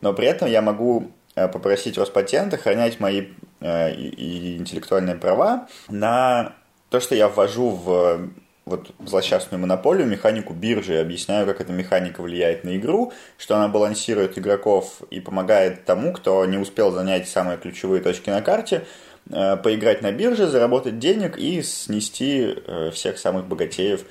Но 0.00 0.14
при 0.14 0.26
этом 0.26 0.48
я 0.48 0.62
могу 0.62 1.10
попросить 1.34 1.98
Роспатент 1.98 2.54
охранять 2.54 3.00
мои 3.00 3.28
э, 3.60 3.94
интеллектуальные 3.94 5.16
права 5.16 5.68
на 5.88 6.54
то, 6.88 7.00
что 7.00 7.14
я 7.14 7.28
ввожу 7.28 7.70
в 7.70 8.30
вот 8.70 8.92
злосчастную 9.04 9.60
монополию, 9.60 10.06
механику 10.06 10.54
биржи, 10.54 10.98
объясняю, 10.98 11.46
как 11.46 11.60
эта 11.60 11.72
механика 11.72 12.22
влияет 12.22 12.64
на 12.64 12.76
игру, 12.76 13.12
что 13.36 13.56
она 13.56 13.68
балансирует 13.68 14.38
игроков 14.38 15.02
и 15.10 15.20
помогает 15.20 15.84
тому, 15.84 16.12
кто 16.12 16.44
не 16.46 16.56
успел 16.56 16.92
занять 16.92 17.28
самые 17.28 17.58
ключевые 17.58 18.00
точки 18.02 18.30
на 18.30 18.42
карте, 18.42 18.86
э, 19.30 19.56
поиграть 19.56 20.02
на 20.02 20.12
бирже, 20.12 20.46
заработать 20.46 20.98
денег 20.98 21.36
и 21.36 21.62
снести 21.62 22.54
э, 22.66 22.90
всех 22.92 23.18
самых 23.18 23.46
богатеев 23.46 24.04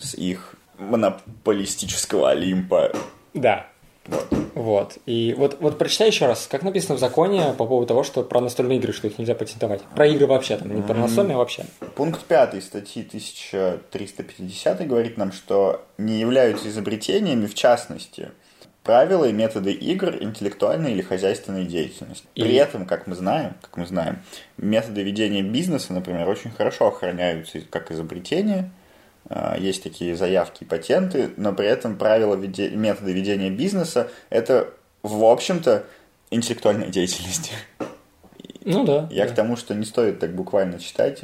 с 0.00 0.14
их 0.14 0.54
монополистического 0.78 2.30
Олимпа. 2.30 2.92
Да. 3.34 3.66
Вот. 4.54 4.98
И 5.06 5.34
вот, 5.36 5.58
вот 5.60 5.78
прочитай 5.78 6.08
еще 6.08 6.26
раз, 6.26 6.46
как 6.50 6.62
написано 6.62 6.96
в 6.96 6.98
законе 6.98 7.54
по 7.56 7.66
поводу 7.66 7.86
того, 7.86 8.02
что 8.02 8.22
про 8.22 8.40
настольные 8.40 8.78
игры, 8.78 8.92
что 8.92 9.06
их 9.06 9.18
нельзя 9.18 9.34
патентовать. 9.34 9.82
Про 9.94 10.06
игры 10.06 10.26
вообще, 10.26 10.56
там, 10.56 10.74
не 10.74 10.82
про 10.82 10.94
настольные 10.94 11.36
а 11.36 11.38
вообще. 11.38 11.64
Пункт 11.94 12.24
5 12.24 12.62
статьи 12.62 13.02
1350 13.02 14.86
говорит 14.86 15.16
нам, 15.16 15.32
что 15.32 15.84
не 15.98 16.18
являются 16.20 16.68
изобретениями, 16.68 17.46
в 17.46 17.54
частности, 17.54 18.30
правила 18.82 19.24
и 19.26 19.32
методы 19.32 19.72
игр 19.72 20.16
интеллектуальной 20.20 20.92
или 20.92 21.02
хозяйственной 21.02 21.64
деятельности. 21.64 22.26
При 22.34 22.52
И- 22.52 22.54
этом, 22.54 22.86
как 22.86 23.06
мы 23.06 23.14
знаем, 23.14 23.54
как 23.60 23.76
мы 23.76 23.86
знаем, 23.86 24.18
методы 24.56 25.02
ведения 25.02 25.42
бизнеса, 25.42 25.92
например, 25.92 26.28
очень 26.28 26.50
хорошо 26.50 26.88
охраняются 26.88 27.60
как 27.70 27.90
изобретения. 27.90 28.70
А, 29.28 29.56
Есть 29.58 29.82
такие 29.82 30.16
заявки 30.16 30.64
и 30.64 30.66
патенты, 30.66 31.30
но 31.36 31.52
при 31.52 31.66
этом 31.66 31.96
правила 31.96 32.34
веде- 32.34 32.70
методы 32.70 33.12
ведения 33.12 33.50
бизнеса 33.50 34.10
это, 34.30 34.72
в 35.02 35.24
общем-то, 35.24 35.84
интеллектуальная 36.30 36.88
деятельность. 36.88 37.52
Ну 38.64 38.84
да. 38.84 39.08
Я 39.10 39.26
да. 39.26 39.32
к 39.32 39.34
тому, 39.34 39.56
что 39.56 39.74
не 39.74 39.84
стоит 39.84 40.20
так 40.20 40.34
буквально 40.34 40.78
читать. 40.78 41.22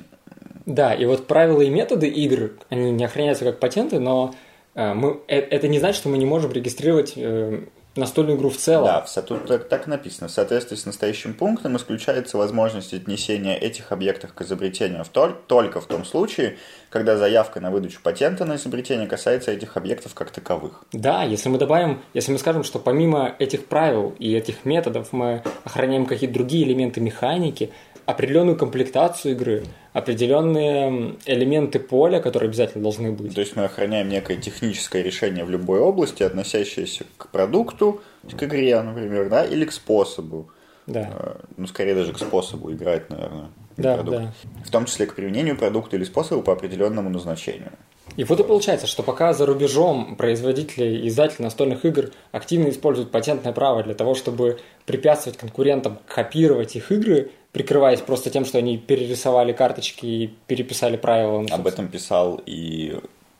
Да, 0.66 0.92
и 0.92 1.06
вот 1.06 1.26
правила 1.26 1.62
и 1.62 1.70
методы 1.70 2.08
игр, 2.08 2.52
они 2.68 2.90
не 2.90 3.04
охраняются 3.04 3.44
как 3.44 3.58
патенты, 3.58 3.98
но 3.98 4.34
э, 4.74 4.92
мы, 4.92 5.20
э, 5.26 5.38
это 5.38 5.66
не 5.66 5.78
значит, 5.78 5.96
что 6.00 6.08
мы 6.10 6.18
не 6.18 6.26
можем 6.26 6.52
регистрировать 6.52 7.14
э, 7.16 7.62
настольную 7.96 8.38
игру 8.38 8.50
в 8.50 8.56
целом. 8.56 8.86
Да, 8.86 9.00
в 9.02 9.22
тут 9.22 9.46
так, 9.46 9.68
так 9.68 9.86
написано. 9.86 10.28
В 10.28 10.30
соответствии 10.30 10.76
с 10.76 10.86
настоящим 10.86 11.34
пунктом 11.34 11.76
исключается 11.76 12.38
возможность 12.38 12.94
отнесения 12.94 13.56
этих 13.56 13.92
объектов 13.92 14.32
к 14.32 14.42
изобретению 14.42 15.04
в 15.04 15.10
тол- 15.10 15.34
только 15.46 15.80
в 15.80 15.86
том 15.86 16.04
случае, 16.04 16.58
когда 16.90 17.16
заявка 17.16 17.60
на 17.60 17.70
выдачу 17.70 18.00
патента 18.02 18.44
на 18.44 18.56
изобретение 18.56 19.06
касается 19.06 19.50
этих 19.50 19.76
объектов 19.76 20.14
как 20.14 20.30
таковых. 20.30 20.84
Да, 20.92 21.22
если 21.22 21.48
мы 21.48 21.58
добавим, 21.58 22.02
если 22.14 22.32
мы 22.32 22.38
скажем, 22.38 22.64
что 22.64 22.78
помимо 22.78 23.34
этих 23.38 23.66
правил 23.66 24.14
и 24.18 24.34
этих 24.34 24.64
методов 24.64 25.12
мы 25.12 25.42
охраняем 25.64 26.06
какие-то 26.06 26.34
другие 26.34 26.64
элементы 26.64 27.00
механики, 27.00 27.72
определенную 28.06 28.56
комплектацию 28.56 29.32
игры, 29.32 29.64
определенные 29.98 31.16
элементы 31.26 31.78
поля, 31.78 32.20
которые 32.20 32.48
обязательно 32.48 32.82
должны 32.82 33.12
быть. 33.12 33.34
То 33.34 33.40
есть 33.40 33.56
мы 33.56 33.64
охраняем 33.64 34.08
некое 34.08 34.36
техническое 34.36 35.02
решение 35.02 35.44
в 35.44 35.50
любой 35.50 35.80
области, 35.80 36.22
относящееся 36.22 37.04
к 37.16 37.28
продукту, 37.28 38.00
к 38.36 38.42
игре, 38.42 38.80
например, 38.80 39.28
да, 39.28 39.44
или 39.44 39.64
к 39.64 39.72
способу. 39.72 40.50
Да, 40.86 41.10
Э, 41.12 41.34
Ну, 41.56 41.66
скорее 41.66 41.94
даже 41.94 42.12
к 42.12 42.18
способу 42.18 42.72
играть, 42.72 43.10
наверное. 43.10 43.48
да, 43.76 43.94
продукту. 43.96 44.20
да. 44.20 44.64
В 44.64 44.70
том 44.70 44.86
числе 44.86 45.06
к 45.06 45.14
применению 45.14 45.56
продукта 45.56 45.96
или 45.96 46.04
способу 46.04 46.42
по 46.42 46.52
определенному 46.52 47.10
назначению. 47.10 47.72
И 48.16 48.24
вот 48.24 48.40
и 48.40 48.42
получается, 48.42 48.86
что 48.86 49.02
пока 49.02 49.34
за 49.34 49.44
рубежом 49.44 50.16
производители 50.16 50.84
и 50.86 51.08
издатели 51.08 51.42
настольных 51.42 51.84
игр 51.84 52.10
активно 52.32 52.70
используют 52.70 53.10
патентное 53.10 53.52
право 53.52 53.82
для 53.82 53.94
того, 53.94 54.14
чтобы 54.14 54.58
препятствовать 54.86 55.38
конкурентам 55.38 55.98
копировать 56.06 56.74
их 56.74 56.90
игры, 56.90 57.30
прикрываясь 57.52 58.00
просто 58.00 58.30
тем, 58.30 58.44
что 58.44 58.58
они 58.58 58.78
перерисовали 58.78 59.52
карточки 59.52 60.06
и 60.06 60.34
переписали 60.46 60.96
правила. 60.96 61.40
ну, 61.40 61.54
Об 61.54 61.66
этом 61.66 61.88
писал 61.88 62.40
и 62.46 62.98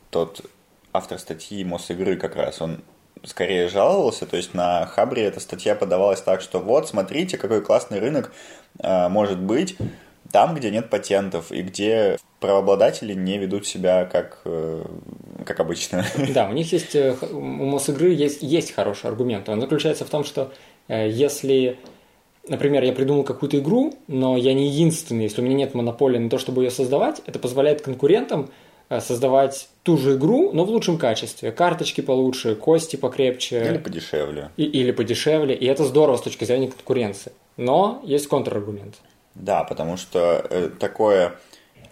тот 0.09 0.41
автор 0.93 1.19
статьи 1.19 1.63
Мосигры 1.63 2.17
как 2.17 2.35
раз. 2.35 2.61
Он 2.61 2.81
скорее 3.23 3.67
жаловался, 3.67 4.25
то 4.25 4.37
есть 4.37 4.53
на 4.53 4.85
Хабре 4.85 5.23
эта 5.23 5.39
статья 5.39 5.75
подавалась 5.75 6.21
так, 6.21 6.41
что 6.41 6.59
вот, 6.59 6.87
смотрите, 6.87 7.37
какой 7.37 7.61
классный 7.61 7.99
рынок 7.99 8.31
э, 8.79 9.09
может 9.09 9.39
быть 9.39 9.75
там, 10.31 10.55
где 10.55 10.71
нет 10.71 10.89
патентов 10.89 11.51
и 11.51 11.61
где 11.61 12.17
правообладатели 12.39 13.13
не 13.13 13.37
ведут 13.37 13.67
себя 13.67 14.05
как, 14.05 14.41
э, 14.45 14.85
как 15.45 15.59
обычно. 15.59 16.05
Да, 16.33 16.47
у 16.47 16.53
них 16.53 16.71
есть, 16.71 16.95
э, 16.95 17.15
у 17.31 17.39
Мосигры 17.41 18.13
есть, 18.13 18.41
есть 18.41 18.71
хороший 18.71 19.07
аргумент. 19.07 19.49
Он 19.49 19.59
заключается 19.59 20.05
в 20.05 20.09
том, 20.09 20.23
что 20.23 20.51
э, 20.87 21.09
если, 21.09 21.77
например, 22.49 22.83
я 22.83 22.93
придумал 22.93 23.23
какую-то 23.23 23.59
игру, 23.59 23.93
но 24.07 24.37
я 24.37 24.53
не 24.53 24.67
единственный, 24.67 25.23
если 25.23 25.41
у 25.41 25.43
меня 25.43 25.55
нет 25.55 25.73
монополии 25.73 26.17
на 26.17 26.29
то, 26.29 26.37
чтобы 26.37 26.63
ее 26.63 26.71
создавать, 26.71 27.21
это 27.25 27.39
позволяет 27.39 27.81
конкурентам 27.81 28.49
создавать 28.99 29.69
ту 29.83 29.97
же 29.97 30.15
игру, 30.15 30.51
но 30.51 30.65
в 30.65 30.69
лучшем 30.69 30.97
качестве. 30.97 31.51
Карточки 31.51 32.01
получше, 32.01 32.55
кости 32.55 32.95
покрепче. 32.95 33.63
Или 33.63 33.77
подешевле. 33.77 34.49
И, 34.57 34.63
или 34.63 34.91
подешевле. 34.91 35.53
И 35.53 35.65
это 35.67 35.85
здорово 35.85 36.17
с 36.17 36.21
точки 36.21 36.43
зрения 36.43 36.69
конкуренции. 36.69 37.31
Но 37.55 38.01
есть 38.03 38.27
контраргумент. 38.27 38.95
Да, 39.35 39.63
потому 39.63 39.95
что 39.95 40.43
э, 40.49 40.69
такое 40.79 41.35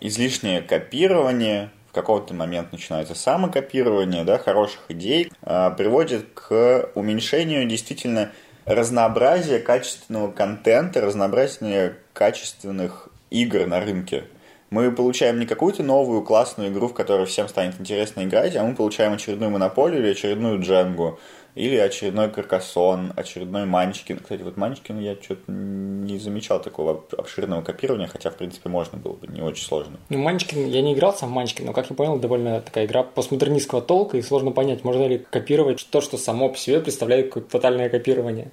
излишнее 0.02 0.62
копирование, 0.62 1.70
в 1.90 1.94
какой-то 1.94 2.34
момент 2.34 2.72
начинается 2.72 3.14
самокопирование, 3.14 4.24
да, 4.24 4.40
хороших 4.40 4.90
идей, 4.90 5.32
э, 5.42 5.72
приводит 5.78 6.26
к 6.34 6.90
уменьшению 6.96 7.68
действительно 7.68 8.32
разнообразия 8.68 9.60
качественного 9.60 10.32
контента, 10.32 11.02
разнообразия 11.02 11.98
качественных 12.14 13.10
игр 13.30 13.66
на 13.66 13.80
рынке. 13.80 14.26
Мы 14.70 14.92
получаем 14.92 15.40
не 15.40 15.46
какую-то 15.46 15.82
новую 15.82 16.22
классную 16.22 16.70
игру, 16.70 16.90
в 16.90 16.94
которую 16.94 17.26
всем 17.26 17.48
станет 17.48 17.80
интересно 17.80 18.26
играть, 18.26 18.58
а 18.58 18.64
мы 18.64 18.76
получаем 18.76 19.14
очередную 19.14 19.50
монополию 19.50 20.02
или 20.02 20.12
очередную 20.12 20.60
дженгу 20.60 21.18
или 21.58 21.76
очередной 21.76 22.30
каркасон, 22.30 23.14
очередной 23.16 23.66
Манчкин. 23.66 24.20
Кстати, 24.20 24.44
вот 24.44 24.58
Манчкин 24.58 25.00
я 25.00 25.16
что-то 25.16 25.52
не 25.52 26.20
замечал 26.20 26.62
такого 26.62 27.04
обширного 27.18 27.64
копирования, 27.64 28.08
хотя, 28.08 28.30
в 28.30 28.36
принципе, 28.36 28.70
можно 28.70 29.00
было 29.00 29.14
бы, 29.14 29.28
не 29.28 29.42
очень 29.42 29.66
сложно. 29.66 29.98
Ну, 30.10 30.20
Манчкин, 30.20 30.68
я 30.68 30.82
не 30.84 30.94
играл 30.94 31.16
сам 31.16 31.32
Манчкин, 31.32 31.66
но, 31.66 31.74
как 31.74 31.90
я 31.90 31.96
понял, 31.96 32.18
довольно 32.20 32.62
такая 32.62 32.86
игра 32.86 33.02
постмодернистского 33.02 33.82
толка, 33.82 34.18
и 34.18 34.22
сложно 34.22 34.52
понять, 34.52 34.84
можно 34.84 35.08
ли 35.08 35.18
копировать 35.18 35.88
то, 35.90 36.00
что 36.00 36.18
само 36.18 36.50
по 36.50 36.58
себе 36.58 36.80
представляет 36.80 37.30
какое-то 37.30 37.50
тотальное 37.50 37.90
копирование. 37.90 38.52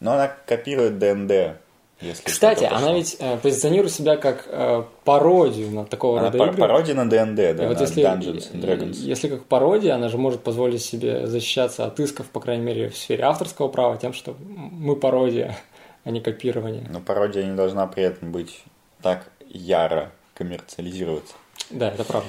Но 0.00 0.12
она 0.12 0.34
копирует 0.46 0.98
ДНД. 0.98 1.58
Если 2.02 2.24
Кстати, 2.24 2.64
она 2.64 2.92
ведь 2.92 3.16
э, 3.20 3.36
позиционирует 3.38 3.92
себя 3.92 4.16
как 4.16 4.44
э, 4.48 4.82
пародию 5.04 5.70
на 5.70 5.84
такого 5.84 6.18
она 6.18 6.26
рода 6.26 6.38
пар- 6.38 6.48
игры. 6.48 6.60
Пародия 6.60 6.94
на 6.94 7.08
ДНД, 7.08 7.56
да, 7.56 7.68
вот 7.68 7.76
на 7.76 7.80
если, 7.82 8.02
Dungeons 8.04 8.52
and 8.52 8.60
Dragons. 8.60 8.96
Если 8.96 9.28
как 9.28 9.44
пародия, 9.44 9.94
она 9.94 10.08
же 10.08 10.18
может 10.18 10.42
позволить 10.42 10.82
себе 10.82 11.26
защищаться 11.26 11.86
от 11.86 12.00
исков, 12.00 12.26
по 12.30 12.40
крайней 12.40 12.64
мере, 12.64 12.88
в 12.88 12.96
сфере 12.96 13.24
авторского 13.24 13.68
права, 13.68 13.96
тем, 13.96 14.12
что 14.12 14.36
мы 14.40 14.96
пародия, 14.96 15.56
а 16.04 16.10
не 16.10 16.20
копирование. 16.20 16.86
Но 16.90 17.00
пародия 17.00 17.44
не 17.44 17.54
должна 17.54 17.86
при 17.86 18.02
этом 18.02 18.32
быть 18.32 18.62
так 19.00 19.30
яро 19.48 20.10
коммерциализироваться. 20.34 21.34
Да, 21.70 21.88
это 21.88 22.04
правда. 22.04 22.28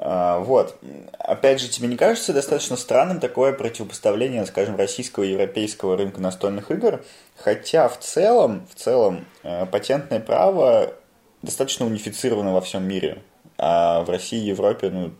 А, 0.00 0.38
вот. 0.38 0.78
Опять 1.18 1.60
же, 1.60 1.68
тебе 1.68 1.88
не 1.88 1.96
кажется 1.96 2.32
достаточно 2.32 2.76
странным 2.76 3.18
такое 3.18 3.52
противопоставление, 3.52 4.46
скажем, 4.46 4.76
российского 4.76 5.24
и 5.24 5.32
европейского 5.32 5.96
рынка 5.96 6.20
настольных 6.20 6.70
игр? 6.70 7.04
Хотя 7.36 7.88
в 7.88 7.98
целом, 7.98 8.66
в 8.70 8.76
целом 8.76 9.26
э, 9.42 9.66
патентное 9.66 10.20
право 10.20 10.94
достаточно 11.42 11.84
унифицировано 11.84 12.54
во 12.54 12.60
всем 12.60 12.86
мире. 12.86 13.22
А 13.58 14.02
в 14.02 14.10
России 14.10 14.40
и 14.40 14.46
Европе 14.46 14.90
ну, 14.90 15.12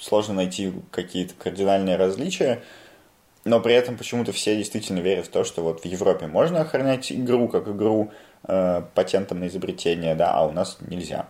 сложно 0.00 0.34
найти 0.34 0.72
какие-то 0.90 1.34
кардинальные 1.34 1.96
различия. 1.96 2.60
Но 3.44 3.60
при 3.60 3.74
этом 3.74 3.96
почему-то 3.96 4.32
все 4.32 4.56
действительно 4.56 4.98
верят 4.98 5.26
в 5.26 5.30
то, 5.30 5.44
что 5.44 5.62
вот 5.62 5.82
в 5.82 5.84
Европе 5.84 6.26
можно 6.26 6.62
охранять 6.62 7.12
игру 7.12 7.46
как 7.46 7.68
игру 7.68 8.10
э, 8.48 8.82
патентом 8.94 9.40
на 9.40 9.46
изобретение, 9.46 10.16
да, 10.16 10.32
а 10.32 10.44
у 10.46 10.50
нас 10.50 10.78
нельзя. 10.80 11.28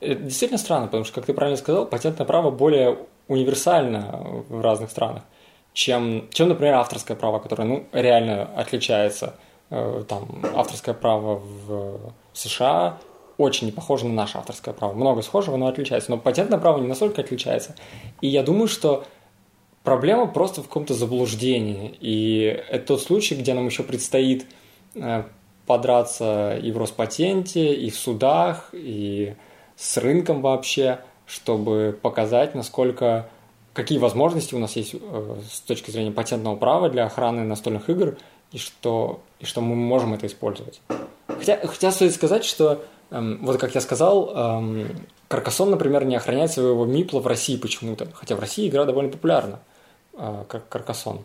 Это 0.00 0.22
действительно 0.22 0.58
странно, 0.58 0.86
потому 0.86 1.04
что, 1.04 1.14
как 1.14 1.26
ты 1.26 1.34
правильно 1.34 1.56
сказал, 1.56 1.86
патентное 1.86 2.26
право 2.26 2.50
более 2.50 2.98
универсально 3.28 4.42
в 4.48 4.60
разных 4.60 4.90
странах, 4.90 5.22
чем, 5.72 6.28
чем 6.30 6.48
например, 6.48 6.74
авторское 6.74 7.16
право, 7.16 7.38
которое 7.38 7.64
ну, 7.64 7.86
реально 7.92 8.44
отличается. 8.56 9.34
Э, 9.70 10.04
там, 10.08 10.44
авторское 10.54 10.94
право 10.94 11.42
в 11.66 12.12
США 12.32 12.98
очень 13.38 13.66
не 13.66 13.72
похоже 13.72 14.06
на 14.06 14.14
наше 14.14 14.38
авторское 14.38 14.72
право. 14.72 14.92
Много 14.94 15.22
схожего, 15.22 15.56
но 15.56 15.66
отличается. 15.66 16.10
Но 16.10 16.18
патентное 16.18 16.58
право 16.58 16.80
не 16.80 16.86
настолько 16.86 17.20
отличается. 17.20 17.74
И 18.20 18.28
я 18.28 18.42
думаю, 18.42 18.68
что 18.68 19.04
проблема 19.82 20.26
просто 20.26 20.62
в 20.62 20.68
каком-то 20.68 20.94
заблуждении. 20.94 21.94
И 22.00 22.42
это 22.70 22.86
тот 22.86 23.02
случай, 23.02 23.34
где 23.34 23.52
нам 23.54 23.66
еще 23.66 23.82
предстоит 23.82 24.46
э, 24.94 25.24
подраться 25.66 26.56
и 26.56 26.72
в 26.72 26.78
Роспатенте, 26.78 27.74
и 27.74 27.90
в 27.90 27.96
судах, 27.96 28.70
и 28.72 29.34
с 29.76 29.96
рынком 29.98 30.40
вообще, 30.40 31.00
чтобы 31.26 31.98
показать, 32.00 32.54
насколько 32.54 33.28
какие 33.72 33.98
возможности 33.98 34.54
у 34.54 34.58
нас 34.58 34.74
есть 34.76 34.94
э, 34.94 35.36
с 35.50 35.60
точки 35.60 35.90
зрения 35.90 36.10
патентного 36.10 36.56
права 36.56 36.88
для 36.88 37.04
охраны 37.04 37.44
настольных 37.44 37.90
игр, 37.90 38.16
и 38.52 38.58
что, 38.58 39.20
и 39.38 39.44
что 39.44 39.60
мы 39.60 39.74
можем 39.74 40.14
это 40.14 40.26
использовать. 40.26 40.80
Хотя, 41.26 41.58
хотя 41.66 41.90
стоит 41.90 42.14
сказать, 42.14 42.44
что, 42.44 42.82
эм, 43.10 43.38
вот 43.42 43.58
как 43.58 43.74
я 43.74 43.80
сказал, 43.80 44.32
эм, 44.34 44.88
Каркасон, 45.28 45.70
например, 45.70 46.04
не 46.04 46.16
охраняет 46.16 46.52
своего 46.52 46.86
Мипла 46.86 47.20
в 47.20 47.26
России 47.26 47.56
почему-то, 47.56 48.08
хотя 48.14 48.34
в 48.36 48.40
России 48.40 48.68
игра 48.68 48.84
довольно 48.84 49.10
популярна, 49.10 49.58
э, 50.14 50.44
как 50.48 50.68
Каркасон. 50.68 51.24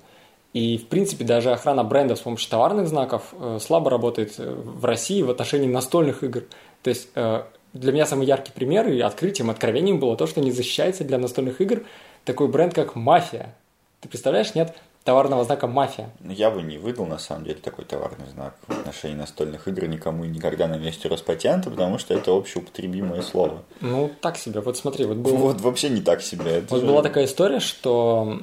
И, 0.54 0.78
в 0.78 0.88
принципе, 0.88 1.24
даже 1.24 1.52
охрана 1.52 1.84
брендов 1.84 2.18
с 2.18 2.22
помощью 2.22 2.50
товарных 2.50 2.88
знаков 2.88 3.34
э, 3.40 3.60
слабо 3.62 3.90
работает 3.90 4.34
э, 4.38 4.54
в 4.54 4.84
России 4.84 5.22
в 5.22 5.30
отношении 5.30 5.68
настольных 5.68 6.24
игр. 6.24 6.44
То 6.84 6.90
есть 6.90 7.08
э, 7.16 7.44
для 7.74 7.92
меня 7.92 8.06
самый 8.06 8.28
яркий 8.28 8.52
пример 8.52 8.88
и 8.88 9.00
открытием, 9.00 9.50
откровением 9.50 10.00
было 10.00 10.18
то, 10.18 10.28
что 10.28 10.42
не 10.42 10.52
защищается 10.52 11.04
для 11.04 11.18
настольных 11.18 11.62
игр 11.62 11.84
такой 12.26 12.48
бренд, 12.48 12.74
как 12.74 12.96
«Мафия». 12.96 13.56
Ты 14.02 14.10
представляешь, 14.10 14.56
нет 14.56 14.76
товарного 15.04 15.44
знака 15.44 15.68
«Мафия». 15.68 16.10
Ну, 16.20 16.32
я 16.32 16.52
бы 16.52 16.62
не 16.62 16.78
выдал, 16.78 17.06
на 17.06 17.18
самом 17.18 17.46
деле, 17.46 17.60
такой 17.60 17.86
товарный 17.86 18.28
знак 18.28 18.56
в 18.68 18.72
отношении 18.72 19.16
настольных 19.16 19.68
игр 19.68 19.86
никому 19.86 20.26
и 20.26 20.28
никогда 20.28 20.68
на 20.68 20.78
месте 20.78 21.08
Роспатента, 21.08 21.72
потому 21.72 21.98
что 21.98 22.14
это 22.14 22.32
общеупотребимое 22.32 23.22
слово. 23.22 23.64
Ну, 23.80 24.12
так 24.22 24.38
себе. 24.38 24.60
Вот 24.60 24.78
смотри, 24.78 25.06
вот 25.06 25.18
было... 25.18 25.36
Вот 25.36 25.62
вообще 25.62 25.90
не 25.90 26.02
так 26.02 26.22
себе. 26.22 26.58
Это 26.58 26.68
вот 26.70 26.82
же... 26.82 26.88
была 26.88 27.02
такая 27.02 27.26
история, 27.26 27.60
что 27.60 28.40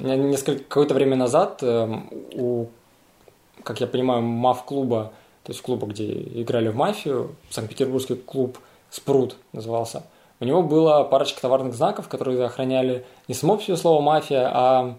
несколько 0.00 0.64
какое-то 0.64 0.94
время 0.94 1.16
назад 1.16 1.62
эм, 1.62 2.08
у, 2.34 2.66
как 3.62 3.80
я 3.80 3.86
понимаю, 3.86 4.22
МАФ-клуба 4.22 5.12
то 5.42 5.52
есть 5.52 5.62
клуба, 5.62 5.86
где 5.86 6.12
играли 6.12 6.68
в 6.68 6.76
мафию, 6.76 7.34
Санкт-Петербургский 7.50 8.16
клуб 8.16 8.58
«Спрут» 8.90 9.36
назывался. 9.52 10.04
У 10.38 10.44
него 10.44 10.62
была 10.62 11.04
парочка 11.04 11.40
товарных 11.40 11.74
знаков, 11.74 12.08
которые 12.08 12.44
охраняли 12.44 13.04
не 13.28 13.34
само 13.34 13.58
все 13.58 13.76
слово 13.76 14.00
«мафия», 14.00 14.50
а 14.52 14.98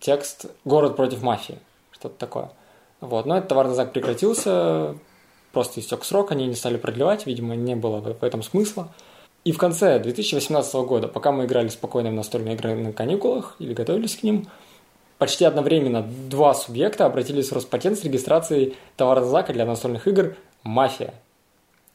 текст 0.00 0.46
«Город 0.64 0.96
против 0.96 1.22
мафии», 1.22 1.58
что-то 1.92 2.16
такое. 2.18 2.50
Вот. 3.00 3.26
Но 3.26 3.36
этот 3.36 3.48
товарный 3.48 3.74
знак 3.74 3.92
прекратился, 3.92 4.94
просто 5.52 5.80
истек 5.80 6.04
срок, 6.04 6.32
они 6.32 6.46
не 6.46 6.54
стали 6.54 6.76
продлевать, 6.76 7.26
видимо, 7.26 7.56
не 7.56 7.74
было 7.74 8.00
в 8.00 8.22
этом 8.22 8.42
смысла. 8.42 8.88
И 9.44 9.50
в 9.50 9.58
конце 9.58 9.98
2018 9.98 10.74
года, 10.74 11.08
пока 11.08 11.32
мы 11.32 11.46
играли 11.46 11.68
спокойно 11.68 12.10
в 12.10 12.14
настольные 12.14 12.54
игры 12.54 12.76
на 12.76 12.92
каникулах 12.92 13.56
или 13.58 13.74
готовились 13.74 14.16
к 14.16 14.22
ним, 14.22 14.46
почти 15.22 15.44
одновременно 15.44 16.02
два 16.02 16.52
субъекта 16.52 17.06
обратились 17.06 17.50
в 17.50 17.52
Роспатент 17.52 17.96
с 17.96 18.02
регистрацией 18.02 18.74
товарного 18.96 19.30
знака 19.30 19.52
для 19.52 19.64
настольных 19.64 20.08
игр 20.08 20.34
«Мафия». 20.64 21.14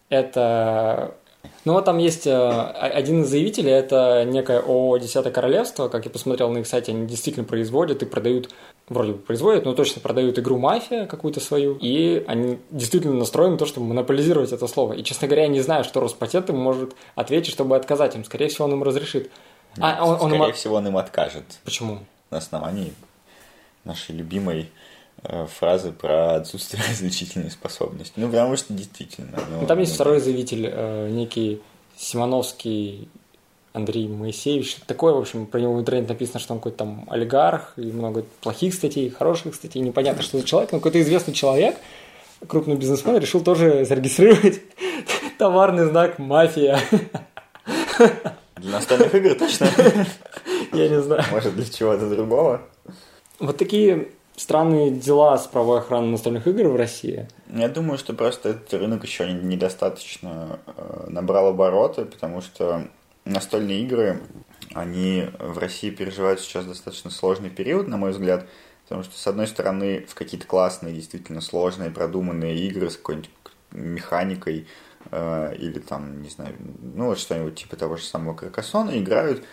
Это... 0.07 1.13
Ну, 1.65 1.73
вот 1.73 1.83
там 1.83 1.97
есть 1.97 2.25
э, 2.25 2.31
один 2.31 3.23
из 3.23 3.27
заявителей, 3.27 3.73
это 3.73 4.23
некое 4.23 4.59
ООО 4.59 4.97
«Десятое 4.99 5.33
королевство». 5.33 5.89
Как 5.89 6.05
я 6.05 6.09
посмотрел 6.09 6.49
на 6.51 6.59
их 6.59 6.67
сайте, 6.67 6.93
они 6.93 7.05
действительно 7.05 7.43
производят 7.43 8.01
и 8.01 8.05
продают, 8.05 8.49
вроде 8.87 9.11
бы 9.11 9.17
производят, 9.17 9.65
но 9.65 9.73
точно 9.73 9.99
продают 9.99 10.39
игру 10.39 10.57
«Мафия» 10.57 11.05
какую-то 11.05 11.41
свою. 11.41 11.77
И 11.81 12.23
они 12.29 12.59
действительно 12.71 13.15
настроены 13.15 13.53
на 13.53 13.57
то, 13.57 13.65
чтобы 13.65 13.87
монополизировать 13.87 14.53
это 14.53 14.67
слово. 14.67 14.93
И, 14.93 15.03
честно 15.03 15.27
говоря, 15.27 15.43
я 15.43 15.49
не 15.49 15.59
знаю, 15.59 15.83
что 15.83 15.99
Роспатент 15.99 16.49
им 16.49 16.59
может 16.59 16.95
ответить, 17.15 17.51
чтобы 17.51 17.75
отказать 17.75 18.15
им. 18.15 18.23
Скорее 18.23 18.47
всего, 18.47 18.67
он 18.67 18.71
им 18.71 18.83
разрешит. 18.83 19.29
А, 19.81 20.01
он, 20.05 20.15
Скорее 20.15 20.39
он 20.39 20.47
им... 20.47 20.53
всего, 20.53 20.75
он 20.75 20.87
им 20.87 20.95
откажет. 20.95 21.43
Почему? 21.65 21.99
На 22.31 22.37
основании 22.37 22.93
нашей 23.87 24.15
любимой 24.15 24.69
э, 25.23 25.47
фразы 25.47 25.91
про 25.91 26.35
отсутствие 26.35 26.83
различительной 26.89 27.49
способности. 27.49 28.13
Ну, 28.17 28.29
потому 28.29 28.55
что 28.55 28.73
действительно. 28.73 29.39
Ну, 29.49 29.65
Там 29.65 29.79
есть 29.79 29.93
ну, 29.93 29.95
второй 29.95 30.19
заявитель, 30.19 30.69
э, 30.71 31.09
некий 31.09 31.61
Симоновский 31.97 33.09
Андрей 33.73 34.07
Моисеевич. 34.07 34.77
Такое, 34.87 35.13
в 35.13 35.17
общем, 35.17 35.45
про 35.45 35.59
него 35.59 35.73
в 35.73 35.79
интернете 35.79 36.09
написано, 36.09 36.39
что 36.39 36.53
он 36.53 36.59
какой-то 36.59 36.79
там 36.79 37.05
олигарх, 37.09 37.73
и 37.77 37.91
много 37.91 38.25
плохих 38.41 38.73
статей, 38.73 39.09
хороших 39.09 39.55
статей, 39.55 39.81
непонятно, 39.81 40.23
что 40.23 40.39
за 40.39 40.43
человек, 40.43 40.71
но 40.71 40.79
какой-то 40.79 41.01
известный 41.01 41.33
человек, 41.33 41.77
крупный 42.47 42.75
бизнесмен, 42.75 43.17
решил 43.17 43.41
тоже 43.41 43.85
зарегистрировать 43.85 44.61
товарный 45.37 45.85
знак 45.85 46.19
«Мафия». 46.19 46.79
Для 48.55 48.71
настольных 48.71 49.13
игр 49.13 49.35
точно? 49.35 49.69
Я 50.73 50.89
не 50.89 51.01
знаю. 51.01 51.23
Может, 51.31 51.55
для 51.55 51.65
чего-то 51.65 52.09
другого? 52.09 52.61
Вот 53.39 53.57
такие 53.57 54.09
странные 54.35 54.91
дела 54.91 55.37
с 55.37 55.47
правовой 55.47 55.79
охраной 55.79 56.09
настольных 56.09 56.47
игр 56.47 56.67
в 56.69 56.75
России. 56.75 57.27
Я 57.53 57.69
думаю, 57.69 57.97
что 57.97 58.13
просто 58.13 58.49
этот 58.49 58.73
рынок 58.73 59.03
еще 59.03 59.31
недостаточно 59.31 60.59
э, 60.65 61.07
набрал 61.09 61.47
обороты, 61.47 62.05
потому 62.05 62.41
что 62.41 62.87
настольные 63.25 63.81
игры, 63.81 64.21
они 64.73 65.25
в 65.39 65.57
России 65.57 65.89
переживают 65.89 66.39
сейчас 66.39 66.65
достаточно 66.65 67.09
сложный 67.09 67.49
период, 67.49 67.87
на 67.87 67.97
мой 67.97 68.11
взгляд, 68.11 68.47
потому 68.83 69.03
что, 69.03 69.17
с 69.17 69.27
одной 69.27 69.47
стороны, 69.47 70.05
в 70.07 70.15
какие-то 70.15 70.47
классные, 70.47 70.93
действительно 70.93 71.41
сложные, 71.41 71.89
продуманные 71.89 72.57
игры 72.67 72.89
с 72.89 72.97
какой-нибудь 72.97 73.31
механикой, 73.71 74.67
э, 75.11 75.55
или 75.57 75.79
там, 75.79 76.21
не 76.21 76.29
знаю, 76.29 76.55
ну 76.79 77.07
вот 77.07 77.19
что-нибудь 77.19 77.55
типа 77.55 77.75
того 77.75 77.97
же 77.97 78.03
самого 78.03 78.35
Каркасона 78.35 78.97
играют 78.97 79.43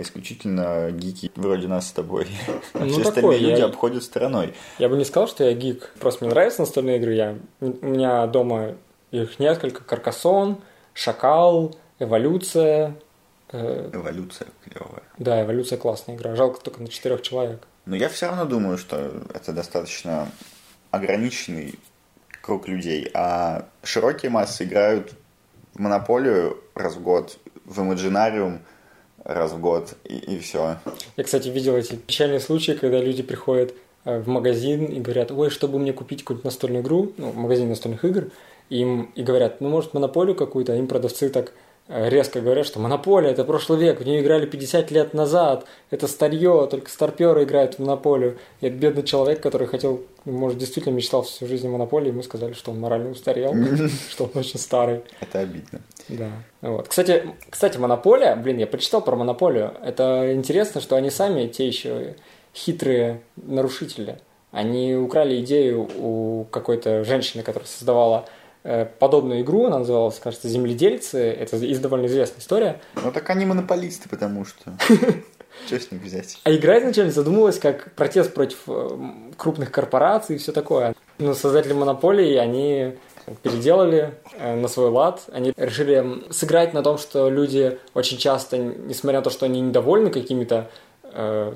исключительно 0.00 0.90
гики 0.90 1.30
вроде 1.36 1.68
нас 1.68 1.88
с 1.88 1.92
тобой. 1.92 2.26
Ну, 2.74 2.88
Все 2.88 3.02
остальные 3.02 3.38
люди 3.38 3.60
я... 3.60 3.66
обходят 3.66 4.02
стороной. 4.02 4.54
Я 4.78 4.88
бы 4.88 4.96
не 4.96 5.04
сказал, 5.04 5.28
что 5.28 5.44
я 5.44 5.52
гик. 5.52 5.92
Просто 6.00 6.24
мне 6.24 6.32
нравятся 6.32 6.62
настольные 6.62 6.98
игры. 6.98 7.14
Я... 7.14 7.38
У 7.60 7.86
меня 7.86 8.26
дома 8.26 8.76
их 9.10 9.38
несколько. 9.38 9.84
Каркасон, 9.84 10.60
Шакал, 10.94 11.76
Эволюция. 11.98 12.96
Э, 13.50 13.90
эволюция 13.92 14.48
клевая. 14.64 15.02
Да, 15.18 15.42
Эволюция 15.42 15.78
классная 15.78 16.16
игра. 16.16 16.34
Жалко 16.34 16.60
только 16.60 16.82
на 16.82 16.88
четырех 16.88 17.22
человек. 17.22 17.66
Но 17.84 17.96
я 17.96 18.08
все 18.08 18.26
равно 18.26 18.44
думаю, 18.44 18.78
что 18.78 19.12
это 19.34 19.52
достаточно 19.52 20.28
ограниченный 20.90 21.78
круг 22.40 22.68
людей, 22.68 23.10
а 23.14 23.68
широкие 23.82 24.30
массы 24.30 24.64
играют 24.64 25.12
в 25.74 25.80
Монополию 25.80 26.62
раз 26.74 26.96
в 26.96 27.02
год, 27.02 27.38
в 27.64 27.80
Имаджинариум– 27.80 28.60
раз 29.24 29.52
в 29.52 29.60
год, 29.60 29.94
и, 30.04 30.16
и 30.16 30.38
все. 30.38 30.78
Я, 31.16 31.24
кстати, 31.24 31.48
видел 31.48 31.76
эти 31.76 31.94
печальные 31.94 32.40
случаи, 32.40 32.72
когда 32.72 33.00
люди 33.00 33.22
приходят 33.22 33.74
э, 34.04 34.20
в 34.20 34.28
магазин 34.28 34.86
и 34.86 35.00
говорят, 35.00 35.30
ой, 35.30 35.50
чтобы 35.50 35.78
мне 35.78 35.92
купить 35.92 36.20
какую-нибудь 36.20 36.44
настольную 36.44 36.82
игру, 36.82 37.12
ну, 37.16 37.32
магазин 37.32 37.68
настольных 37.68 38.04
игр, 38.04 38.30
им 38.68 39.12
и 39.14 39.22
говорят, 39.22 39.60
ну, 39.60 39.68
может, 39.68 39.94
монополию 39.94 40.34
какую-то, 40.34 40.72
а 40.72 40.76
им 40.76 40.86
продавцы 40.86 41.28
так 41.28 41.52
Э, 41.88 42.08
резко 42.08 42.40
говорят, 42.40 42.64
что 42.64 42.78
монополия– 42.78 43.30
это 43.32 43.44
прошлый 43.44 43.78
век, 43.78 44.00
в 44.00 44.06
нее 44.06 44.22
играли 44.22 44.46
50 44.46 44.90
лет 44.92 45.14
назад, 45.14 45.66
это 45.90 46.06
старье, 46.06 46.68
только 46.70 46.88
старперы 46.88 47.42
играют 47.42 47.74
в 47.74 47.78
монополию. 47.80 48.38
И 48.60 48.66
это 48.66 48.76
бедный 48.76 49.02
человек, 49.02 49.42
который 49.42 49.66
хотел, 49.66 50.02
может, 50.24 50.58
действительно 50.58 50.94
мечтал 50.94 51.22
всю 51.22 51.46
жизнь 51.46 51.66
о 51.66 51.70
монополии, 51.70 52.08
ему 52.08 52.22
сказали, 52.22 52.52
что 52.52 52.70
он 52.70 52.80
морально 52.80 53.10
устарел, 53.10 53.54
что 54.10 54.24
он 54.24 54.30
очень 54.34 54.58
старый. 54.60 55.02
Это 55.20 55.40
обидно. 55.40 55.80
Да. 56.08 56.30
Вот. 56.60 56.88
Кстати, 56.88 57.34
кстати, 57.48 57.78
монополия, 57.78 58.36
блин, 58.36 58.58
я 58.58 58.66
почитал 58.66 59.02
про 59.02 59.16
монополию. 59.16 59.74
Это 59.82 60.32
интересно, 60.34 60.80
что 60.80 60.96
они 60.96 61.10
сами 61.10 61.46
те 61.46 61.66
еще 61.66 62.16
хитрые 62.54 63.22
нарушители. 63.36 64.18
Они 64.50 64.94
украли 64.94 65.40
идею 65.40 65.88
у 65.98 66.44
какой-то 66.50 67.04
женщины, 67.04 67.42
которая 67.42 67.68
создавала 67.68 68.26
Э, 68.64 68.86
подобную 68.86 69.40
игру, 69.40 69.66
она 69.66 69.80
называлась, 69.80 70.20
кажется, 70.20 70.48
«Земледельцы», 70.48 71.18
это 71.18 71.58
довольно 71.80 72.06
известная 72.06 72.40
история. 72.40 72.80
Ну 72.94 73.10
так 73.10 73.28
они 73.30 73.44
монополисты, 73.44 74.08
потому 74.08 74.44
что... 74.44 74.72
Что 75.66 75.78
с 75.78 75.90
них 75.90 76.02
взять? 76.02 76.38
А 76.44 76.54
игра 76.54 76.78
изначально 76.78 77.12
задумывалась 77.12 77.58
как 77.58 77.92
протест 77.94 78.34
против 78.34 78.58
э, 78.66 78.98
крупных 79.36 79.70
корпораций 79.70 80.36
и 80.36 80.38
все 80.38 80.52
такое. 80.52 80.94
Но 81.18 81.34
создатели 81.34 81.72
монополии, 81.72 82.36
они 82.36 82.94
переделали 83.42 84.14
э, 84.34 84.56
на 84.56 84.68
свой 84.68 84.90
лад. 84.90 85.22
Они 85.32 85.52
решили 85.56 86.30
сыграть 86.30 86.74
на 86.74 86.82
том, 86.82 86.98
что 86.98 87.28
люди 87.28 87.78
очень 87.94 88.18
часто, 88.18 88.58
несмотря 88.58 89.20
на 89.20 89.24
то, 89.24 89.30
что 89.30 89.46
они 89.46 89.60
недовольны 89.60 90.10
какими-то 90.10 90.70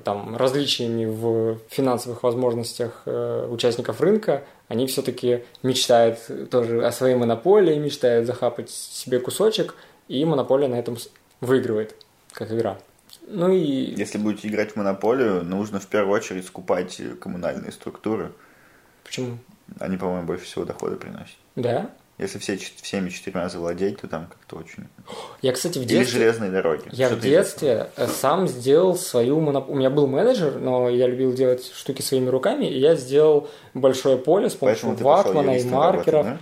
там, 0.05 0.37
различиями 0.37 1.07
в 1.07 1.57
финансовых 1.71 2.23
возможностях 2.23 3.05
участников 3.07 4.03
рынка, 4.03 4.43
они 4.69 4.87
все-таки 4.87 5.45
мечтают 5.63 6.19
тоже 6.51 6.85
о 6.85 6.93
своей 6.93 7.15
монополии, 7.15 7.79
мечтают 7.79 8.27
захапать 8.27 8.69
себе 8.69 9.19
кусочек, 9.19 9.75
и 10.09 10.23
монополия 10.27 10.69
на 10.69 10.75
этом 10.75 10.99
выигрывает, 11.41 11.95
как 12.33 12.53
игра. 12.53 12.77
Ну 13.27 13.53
и... 13.53 13.95
Если 13.97 14.19
будете 14.19 14.49
играть 14.49 14.73
в 14.73 14.77
монополию, 14.77 15.45
нужно 15.45 15.81
в 15.81 15.87
первую 15.87 16.15
очередь 16.15 16.47
скупать 16.47 17.01
коммунальные 17.21 17.73
структуры. 17.73 18.33
Почему? 19.05 19.39
Они, 19.81 19.97
по-моему, 19.97 20.27
больше 20.27 20.45
всего 20.45 20.65
дохода 20.65 20.97
приносят. 20.97 21.37
Да? 21.57 21.91
Если 22.19 22.39
все, 22.39 22.57
всеми 22.57 23.11
четырьмя 23.11 23.49
завладеть, 23.51 24.01
то 24.01 24.09
там 24.09 24.27
как-то 24.29 24.57
очень... 24.57 24.85
Я, 25.43 25.53
кстати, 25.53 25.79
в 25.79 25.85
детстве... 25.85 25.99
Или 25.99 26.07
железные 26.07 26.51
дороги. 26.51 26.85
Я 26.93 27.09
Что 27.09 27.17
в 27.17 27.21
детстве 27.21 27.91
сам 28.07 28.49
сделал 28.49 28.97
свою 28.97 29.39
моноп... 29.41 29.69
У 29.69 29.75
меня 29.75 29.91
был 29.91 30.07
менеджер, 30.07 30.59
но 30.59 30.89
я 30.89 31.09
любил 31.09 31.35
делать 31.35 31.71
штуки 31.75 32.01
своими 32.01 32.31
руками, 32.31 32.65
и 32.65 32.79
я 32.79 32.95
сделал 32.95 33.51
большое 33.75 34.17
поле 34.17 34.49
с 34.49 34.55
помощью 34.55 34.89
Поэтому 34.89 35.11
ватмана 35.11 35.59
и 35.59 35.65
маркеров. 35.65 36.25
Работать, 36.25 36.41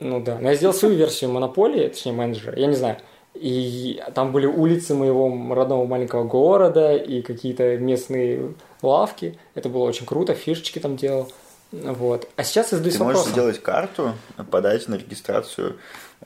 да? 0.00 0.06
Ну 0.06 0.20
да. 0.20 0.38
Но 0.40 0.48
я 0.48 0.56
сделал 0.56 0.74
свою 0.74 0.96
версию 0.96 1.30
монополии, 1.30 1.86
точнее 1.86 2.12
менеджера, 2.12 2.58
я 2.58 2.66
не 2.66 2.74
знаю. 2.74 2.96
И 3.34 4.02
там 4.14 4.30
были 4.32 4.46
улицы 4.46 4.94
моего 4.94 5.28
родного 5.54 5.86
маленького 5.86 6.24
города 6.24 6.94
и 6.94 7.20
какие-то 7.20 7.76
местные 7.78 8.54
лавки. 8.80 9.38
Это 9.54 9.68
было 9.68 9.84
очень 9.84 10.06
круто, 10.06 10.34
фишечки 10.34 10.78
там 10.78 10.96
делал. 10.96 11.30
Вот. 11.72 12.28
А 12.36 12.44
сейчас 12.44 12.70
я 12.70 12.78
задаюсь 12.78 12.96
Ты 12.96 13.02
можешь 13.02 13.24
сделать 13.24 13.60
карту, 13.60 14.14
подать 14.50 14.86
на 14.88 14.94
регистрацию 14.94 15.76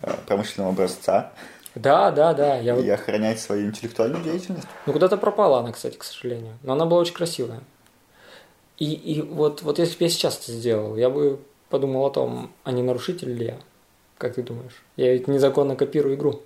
э, 0.02 0.12
промышленного 0.26 0.72
образца. 0.72 1.32
Да, 1.74 2.10
да, 2.10 2.34
да. 2.34 2.58
Я 2.58 2.74
и 2.74 2.82
вот... 2.82 2.90
охранять 2.90 3.40
свою 3.40 3.68
интеллектуальную 3.68 4.22
деятельность. 4.22 4.66
Ну, 4.84 4.92
куда-то 4.92 5.16
пропала 5.16 5.60
она, 5.60 5.72
кстати, 5.72 5.96
к 5.96 6.04
сожалению. 6.04 6.58
Но 6.62 6.74
она 6.74 6.84
была 6.84 7.00
очень 7.00 7.14
красивая. 7.14 7.60
И, 8.78 8.92
и 8.92 9.22
вот, 9.22 9.62
вот 9.62 9.78
если 9.78 9.96
бы 9.98 10.04
я 10.04 10.10
сейчас 10.10 10.38
это 10.38 10.52
сделал, 10.52 10.96
я 10.96 11.08
бы 11.08 11.40
подумал 11.70 12.06
о 12.06 12.10
том, 12.10 12.50
а 12.64 12.72
не 12.72 12.82
нарушитель 12.82 13.32
ли 13.32 13.46
я? 13.46 13.58
Как 14.18 14.34
ты 14.34 14.42
думаешь? 14.42 14.82
Я 14.96 15.12
ведь 15.12 15.28
незаконно 15.28 15.76
копирую 15.76 16.16
игру. 16.16 16.42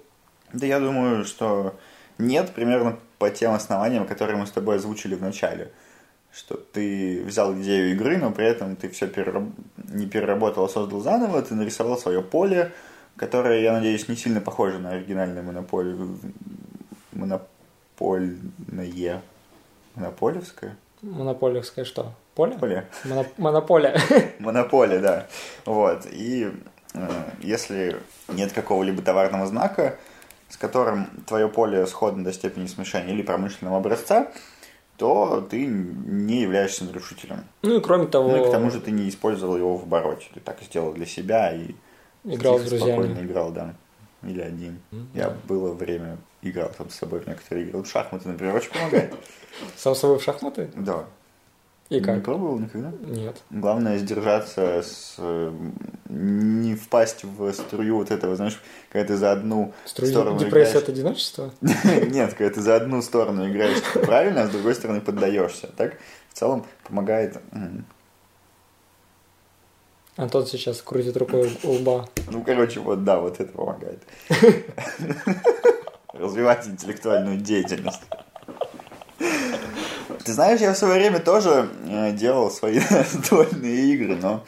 Да 0.53 0.67
я 0.67 0.81
думаю, 0.81 1.25
что 1.25 1.79
нет, 2.19 2.53
примерно 2.55 2.99
по 3.19 3.31
тем 3.31 3.53
основаниям, 3.53 4.07
которые 4.07 4.37
мы 4.37 4.47
с 4.47 4.51
тобой 4.51 4.77
озвучили 4.77 5.15
в 5.15 5.23
начале 5.23 5.71
что 6.33 6.57
ты 6.57 7.23
взял 7.25 7.55
идею 7.55 7.93
игры, 7.93 8.17
но 8.17 8.33
при 8.33 8.47
этом 8.47 8.75
ты 8.75 8.89
все 8.89 9.07
перераб... 9.07 9.45
не 9.77 10.07
переработал, 10.07 10.65
а 10.65 10.69
создал 10.69 11.01
заново, 11.01 11.43
ты 11.43 11.55
нарисовал 11.55 11.99
свое 11.99 12.23
поле, 12.23 12.73
которое, 13.17 13.61
я 13.61 13.73
надеюсь, 13.73 14.09
не 14.09 14.17
сильно 14.17 14.41
похоже 14.41 14.79
на 14.79 14.93
оригинальное 14.93 15.43
монополию. 15.43 16.19
Монопольное. 17.13 19.23
Монополевское? 19.95 20.77
Монополевское 21.03 21.85
что? 21.85 22.15
Поле? 22.35 22.57
Поле. 22.59 22.89
Моно... 23.05 23.27
Монополия. 23.37 24.01
Монополия, 24.39 25.01
да. 25.01 25.27
Вот. 25.67 26.07
И 26.11 26.51
э, 26.95 27.09
если 27.41 27.99
нет 28.29 28.53
какого-либо 28.53 29.03
товарного 29.03 29.47
знака, 29.47 29.99
с 30.53 30.59
которым 30.59 31.09
твое 31.27 31.49
поле 31.49 31.87
сходно 31.87 32.23
до 32.23 32.33
степени 32.33 32.67
смешения 32.67 33.15
или 33.15 33.23
промышленного 33.23 33.79
образца, 33.79 34.31
то 34.99 35.41
ты 35.51 35.65
не 35.65 36.43
являешься 36.43 36.85
нарушителем. 36.85 37.45
Ну 37.63 37.79
и 37.79 37.81
кроме 37.81 38.07
того... 38.07 38.29
Ну 38.29 38.45
и 38.45 38.47
к 38.47 38.53
тому 38.53 38.71
же 38.71 38.79
ты 38.79 38.91
не 38.91 39.09
использовал 39.09 39.57
его 39.57 39.79
в 39.79 39.85
обороте. 39.85 40.27
Ты 40.35 40.41
так 40.41 40.61
сделал 40.61 40.93
для 40.93 41.07
себя 41.07 41.55
и 41.55 41.75
играл 42.25 42.59
с 42.59 42.65
друзьями. 42.65 43.03
спокойно 43.03 43.27
играл, 43.27 43.51
да. 43.51 43.75
Или 44.23 44.43
один. 44.43 44.79
Mm-hmm. 44.91 45.07
Я 45.15 45.31
было 45.49 45.73
время 45.73 46.19
играл 46.43 46.71
там 46.77 46.91
с 46.91 46.97
собой 46.97 47.21
в 47.21 47.27
некоторые 47.27 47.67
игры. 47.67 47.79
Вот 47.79 47.89
шахматы, 47.89 48.29
например, 48.29 48.55
очень 48.55 48.73
помогает. 48.73 49.15
Сам 49.75 49.95
с 49.95 50.01
собой 50.01 50.19
в 50.19 50.23
шахматы? 50.23 50.71
Да. 50.77 51.07
И 51.93 52.01
как? 52.01 52.17
Не 52.17 52.21
пробовал 52.23 52.59
никогда? 52.59 52.91
Нет. 53.03 53.37
Главное 53.51 53.99
сдержаться, 53.99 54.83
с, 54.83 55.17
не 56.09 56.75
впасть 56.75 57.23
в 57.23 57.53
струю 57.53 57.99
вот 57.99 58.11
этого, 58.11 58.35
знаешь, 58.35 58.59
когда 58.89 59.09
ты 59.09 59.17
за 59.17 59.33
одну 59.33 59.75
Струю 59.85 60.11
сторону 60.11 60.39
депрессия 60.39 60.71
играешь... 60.71 60.85
от 60.85 60.89
одиночества? 60.89 61.55
Нет, 61.61 62.33
когда 62.33 62.55
ты 62.55 62.63
за 62.63 62.77
одну 62.77 63.03
сторону 63.03 63.47
играешь 63.47 63.83
правильно, 63.93 64.43
а 64.43 64.47
с 64.47 64.51
другой 64.51 64.75
стороны 64.75 65.03
поддаешься. 65.03 65.69
Так 65.77 65.99
в 66.31 66.39
целом 66.39 66.65
помогает... 66.85 67.37
Антон 70.17 70.47
сейчас 70.47 70.81
крутит 70.81 71.17
рукой 71.19 71.59
у 71.63 71.73
лба. 71.73 72.09
Ну, 72.31 72.43
короче, 72.43 72.81
вот 72.81 73.05
да, 73.05 73.21
вот 73.21 73.39
это 73.39 73.53
помогает. 73.53 74.03
Развивать 76.15 76.67
интеллектуальную 76.67 77.37
деятельность. 77.37 78.01
Ты 80.25 80.33
знаешь, 80.33 80.61
я 80.61 80.73
в 80.73 80.77
свое 80.77 80.95
время 80.95 81.19
тоже 81.19 81.69
э, 81.87 82.13
делал 82.13 82.51
свои 82.51 82.81
настольные 82.91 83.93
игры, 83.95 84.17
но, 84.17 84.45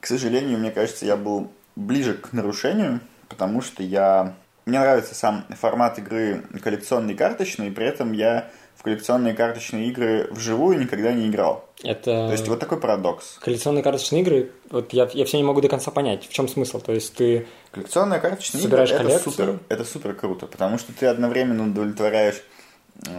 к 0.00 0.06
сожалению, 0.06 0.58
мне 0.58 0.70
кажется, 0.70 1.06
я 1.06 1.16
был 1.16 1.50
ближе 1.76 2.14
к 2.14 2.32
нарушению, 2.32 3.00
потому 3.28 3.62
что 3.62 3.82
я... 3.82 4.34
Мне 4.66 4.78
нравится 4.78 5.14
сам 5.14 5.44
формат 5.50 5.98
игры 5.98 6.44
коллекционный 6.62 7.14
карточный, 7.14 7.68
и 7.68 7.70
при 7.70 7.86
этом 7.86 8.12
я 8.12 8.50
в 8.80 8.82
коллекционные 8.82 9.34
карточные 9.34 9.88
игры 9.88 10.28
вживую 10.30 10.78
никогда 10.78 11.12
не 11.12 11.28
играл. 11.28 11.68
Это... 11.82 12.04
То 12.04 12.32
есть 12.32 12.48
вот 12.48 12.60
такой 12.60 12.80
парадокс. 12.80 13.38
Коллекционные 13.40 13.82
карточные 13.82 14.22
игры, 14.22 14.52
вот 14.70 14.94
я, 14.94 15.08
я 15.12 15.24
все 15.26 15.36
не 15.36 15.42
могу 15.42 15.60
до 15.60 15.68
конца 15.68 15.90
понять, 15.90 16.26
в 16.26 16.32
чем 16.32 16.48
смысл. 16.48 16.80
То 16.80 16.92
есть 16.92 17.14
ты 17.14 17.46
Коллекционные 17.72 18.20
карточные 18.20 18.64
игры 18.64 18.82
это 18.84 19.18
супер, 19.18 19.58
это 19.68 19.84
супер 19.84 20.14
круто, 20.14 20.46
потому 20.46 20.78
что 20.78 20.92
ты 20.92 21.06
одновременно 21.06 21.64
удовлетворяешь 21.64 22.42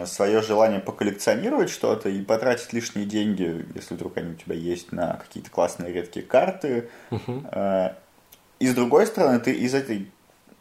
свое 0.05 0.41
желание 0.41 0.79
поколлекционировать 0.79 1.69
что-то 1.69 2.09
и 2.09 2.21
потратить 2.21 2.71
лишние 2.73 3.05
деньги, 3.05 3.65
если 3.73 3.95
вдруг 3.95 4.17
они 4.17 4.31
у 4.31 4.35
тебя 4.35 4.55
есть, 4.55 4.91
на 4.91 5.15
какие-то 5.15 5.49
классные 5.49 5.91
редкие 5.91 6.25
карты. 6.25 6.89
Uh-huh. 7.09 7.95
И 8.59 8.67
с 8.67 8.75
другой 8.75 9.07
стороны, 9.07 9.39
ты 9.39 9.53
из 9.53 9.73
этой 9.73 10.11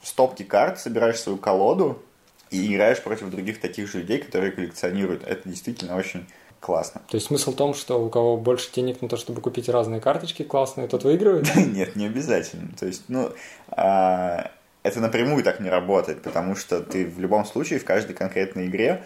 стопки 0.03 0.43
карт 0.43 0.81
собираешь 0.81 1.21
свою 1.21 1.37
колоду 1.37 2.03
и 2.51 2.73
играешь 2.73 3.03
против 3.03 3.31
других 3.31 3.61
таких 3.61 3.91
же 3.91 3.99
людей, 3.99 4.19
которые 4.19 4.53
коллекционируют. 4.53 5.23
Это 5.27 5.49
действительно 5.49 5.97
очень 5.97 6.27
классно. 6.61 7.03
То 7.09 7.17
есть 7.17 7.27
смысл 7.27 7.53
в 7.53 7.57
том, 7.57 7.75
что 7.75 8.03
у 8.05 8.09
кого 8.09 8.37
больше 8.37 8.71
денег 8.73 9.03
на 9.03 9.09
то, 9.09 9.17
чтобы 9.17 9.41
купить 9.41 9.69
разные 9.69 10.01
карточки 10.01 10.43
классные, 10.43 10.89
тот 10.89 11.05
выигрывает? 11.05 11.55
Нет, 11.57 11.97
не 11.97 12.07
обязательно. 12.07 12.71
То 12.79 12.87
есть, 12.87 13.05
ну, 13.09 13.31
а, 13.69 14.51
это 14.83 15.01
напрямую 15.01 15.43
так 15.45 15.61
не 15.61 15.69
работает, 15.69 16.23
потому 16.23 16.57
что 16.57 16.81
ты 16.81 17.07
в 17.07 17.19
любом 17.21 17.45
случае 17.45 17.79
в 17.79 17.85
каждой 17.85 18.15
конкретной 18.15 18.67
игре, 18.67 19.03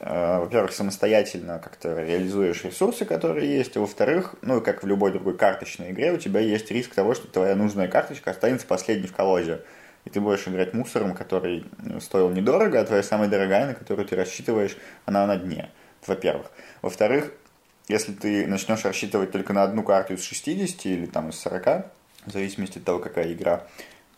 а, 0.00 0.40
во-первых, 0.40 0.72
самостоятельно 0.72 1.58
как-то 1.58 2.00
реализуешь 2.00 2.64
ресурсы, 2.64 3.04
которые 3.04 3.56
есть, 3.56 3.76
а 3.76 3.80
во-вторых, 3.80 4.34
ну, 4.42 4.60
как 4.60 4.82
в 4.82 4.86
любой 4.86 5.12
другой 5.12 5.36
карточной 5.36 5.90
игре, 5.90 6.12
у 6.12 6.18
тебя 6.18 6.40
есть 6.40 6.70
риск 6.70 6.94
того, 6.94 7.14
что 7.14 7.26
твоя 7.28 7.54
нужная 7.54 7.88
карточка 7.88 8.30
останется 8.30 8.66
последней 8.66 9.08
в 9.08 9.14
колоде. 9.14 9.60
И 10.04 10.10
ты 10.10 10.20
будешь 10.20 10.46
играть 10.46 10.74
мусором, 10.74 11.14
который 11.14 11.66
ну, 11.78 12.00
стоил 12.00 12.30
недорого, 12.30 12.80
а 12.80 12.84
твоя 12.84 13.02
самая 13.02 13.28
дорогая, 13.28 13.66
на 13.66 13.74
которую 13.74 14.06
ты 14.06 14.16
рассчитываешь, 14.16 14.76
она 15.04 15.26
на 15.26 15.36
дне 15.36 15.70
во-первых. 16.06 16.50
Во-вторых, 16.82 17.32
если 17.88 18.12
ты 18.12 18.46
начнешь 18.46 18.84
рассчитывать 18.84 19.30
только 19.30 19.52
на 19.52 19.62
одну 19.62 19.82
карту 19.82 20.14
из 20.14 20.22
60 20.22 20.86
или 20.86 21.06
там 21.06 21.30
из 21.30 21.38
40, 21.40 21.86
в 22.26 22.32
зависимости 22.32 22.78
от 22.78 22.84
того, 22.84 22.98
какая 22.98 23.32
игра, 23.32 23.66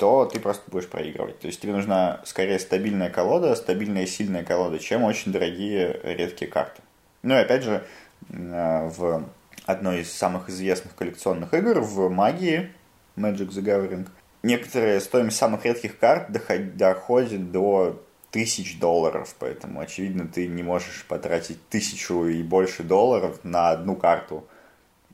то 0.00 0.24
ты 0.24 0.40
просто 0.40 0.70
будешь 0.70 0.88
проигрывать. 0.88 1.40
То 1.40 1.46
есть 1.46 1.60
тебе 1.60 1.74
нужна 1.74 2.22
скорее 2.24 2.58
стабильная 2.58 3.10
колода, 3.10 3.54
стабильная 3.54 4.06
сильная 4.06 4.42
колода, 4.42 4.78
чем 4.78 5.04
очень 5.04 5.30
дорогие 5.30 6.00
редкие 6.02 6.50
карты. 6.50 6.80
Ну 7.22 7.34
и 7.34 7.38
опять 7.38 7.62
же, 7.62 7.84
э, 8.30 8.88
в 8.96 9.28
одной 9.66 10.00
из 10.00 10.10
самых 10.10 10.48
известных 10.48 10.94
коллекционных 10.94 11.52
игр, 11.52 11.80
в 11.80 12.08
магии, 12.08 12.72
Magic 13.14 13.50
the 13.50 13.62
Gathering, 13.62 14.08
некоторые 14.42 15.00
стоимость 15.00 15.36
самых 15.36 15.66
редких 15.66 15.98
карт 15.98 16.32
доходит 16.32 17.52
до 17.52 18.02
тысяч 18.30 18.78
долларов, 18.78 19.34
поэтому, 19.38 19.80
очевидно, 19.80 20.26
ты 20.26 20.46
не 20.46 20.62
можешь 20.62 21.04
потратить 21.08 21.68
тысячу 21.68 22.24
и 22.24 22.42
больше 22.42 22.84
долларов 22.84 23.40
на 23.42 23.68
одну 23.68 23.96
карту, 23.96 24.46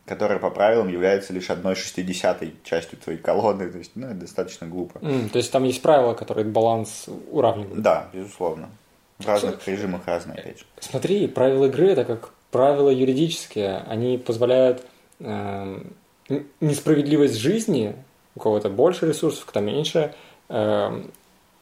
которая 0.07 0.38
по 0.38 0.51
правилам 0.51 0.88
является 0.88 1.33
лишь 1.33 1.51
одной 1.51 1.75
шестидесятой 1.75 2.55
частью 2.64 2.99
твоей 2.99 3.19
колоды, 3.19 3.71
то 3.71 3.79
есть, 3.79 3.92
ну, 3.97 4.07
это 4.07 4.21
достаточно 4.21 4.66
глупо. 4.66 4.99
Mm, 4.99 5.29
то 5.31 5.38
есть 5.38 5.51
там 5.51 5.64
есть 5.64 5.83
правила, 5.83 6.14
которые 6.14 6.47
баланс 6.47 7.07
уравнивают? 7.31 7.83
Да, 7.83 8.09
безусловно. 8.12 8.71
В 9.19 9.27
разных 9.27 9.61
Что? 9.61 9.71
режимах 9.71 10.03
разные, 10.07 10.38
опять 10.38 10.61
же. 10.61 10.64
Смотри, 10.79 11.27
правила 11.27 11.66
игры 11.66 11.88
это 11.88 12.05
как 12.05 12.31
правила 12.51 12.90
юридические, 12.90 13.79
они 13.88 14.19
позволяют 14.19 14.85
э, 15.21 15.79
несправедливость 16.61 17.37
жизни, 17.37 17.97
у 18.35 18.40
кого-то 18.40 18.69
больше 18.71 19.09
ресурсов, 19.09 19.45
кто 19.47 19.61
меньше, 19.61 20.14
э, 20.49 21.03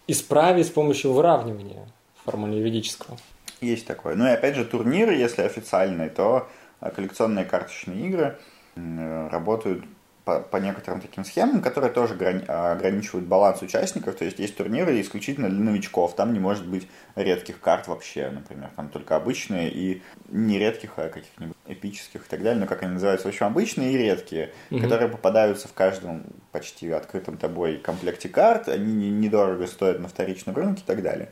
исправить 0.07 0.66
с 0.66 0.70
помощью 0.70 1.12
выравнивания 1.12 1.87
формально-юридического. 2.24 3.16
Есть 3.61 3.87
такое. 3.87 4.14
Ну 4.16 4.26
и 4.26 4.30
опять 4.30 4.57
же, 4.57 4.64
турниры, 4.64 5.14
если 5.14 5.42
официальные, 5.42 6.11
то 6.11 6.48
коллекционные 6.90 7.44
карточные 7.44 8.06
игры 8.06 8.38
работают 8.76 9.84
по, 10.24 10.40
по 10.40 10.56
некоторым 10.56 11.00
таким 11.00 11.24
схемам, 11.24 11.60
которые 11.60 11.92
тоже 11.92 12.14
грани, 12.14 12.44
ограничивают 12.46 13.26
баланс 13.26 13.60
участников. 13.60 14.16
То 14.16 14.24
есть 14.24 14.38
есть 14.38 14.56
турниры 14.56 14.98
исключительно 15.00 15.50
для 15.50 15.58
новичков. 15.58 16.16
Там 16.16 16.32
не 16.32 16.38
может 16.38 16.66
быть 16.66 16.88
редких 17.14 17.60
карт 17.60 17.88
вообще, 17.88 18.30
например. 18.30 18.70
Там 18.74 18.88
только 18.88 19.16
обычные 19.16 19.70
и 19.70 20.02
не 20.28 20.58
редких, 20.58 20.92
а 20.96 21.08
каких-нибудь 21.08 21.56
эпических 21.66 22.24
и 22.24 22.28
так 22.28 22.42
далее. 22.42 22.60
Но 22.60 22.66
как 22.66 22.82
они 22.82 22.92
называются? 22.92 23.28
В 23.28 23.30
общем, 23.30 23.46
обычные 23.46 23.92
и 23.92 23.98
редкие, 23.98 24.52
угу. 24.70 24.80
которые 24.80 25.08
попадаются 25.10 25.68
в 25.68 25.74
каждом 25.74 26.24
почти 26.52 26.90
открытом 26.90 27.36
тобой 27.36 27.76
комплекте 27.76 28.28
карт. 28.30 28.68
Они 28.68 29.10
недорого 29.10 29.66
стоят 29.66 30.00
на 30.00 30.08
вторичном 30.08 30.56
рынке 30.56 30.82
и 30.82 30.86
так 30.86 31.02
далее. 31.02 31.30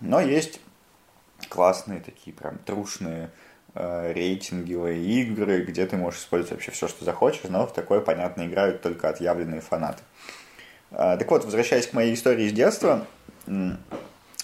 Но 0.00 0.20
есть 0.20 0.60
классные 1.48 2.00
такие 2.00 2.34
прям 2.34 2.58
трушные 2.58 3.30
Э, 3.30 3.45
рейтинговые 3.76 5.02
игры, 5.20 5.62
где 5.62 5.86
ты 5.86 5.96
можешь 5.96 6.20
использовать 6.20 6.52
вообще 6.52 6.70
все, 6.70 6.88
что 6.88 7.04
захочешь, 7.04 7.42
но 7.48 7.66
в 7.66 7.74
такое, 7.74 8.00
понятно, 8.00 8.46
играют 8.46 8.80
только 8.80 9.08
отъявленные 9.08 9.60
фанаты. 9.60 10.02
Э, 10.90 11.16
так 11.18 11.30
вот, 11.30 11.44
возвращаясь 11.44 11.86
к 11.86 11.92
моей 11.92 12.14
истории 12.14 12.48
с 12.48 12.52
детства, 12.52 13.06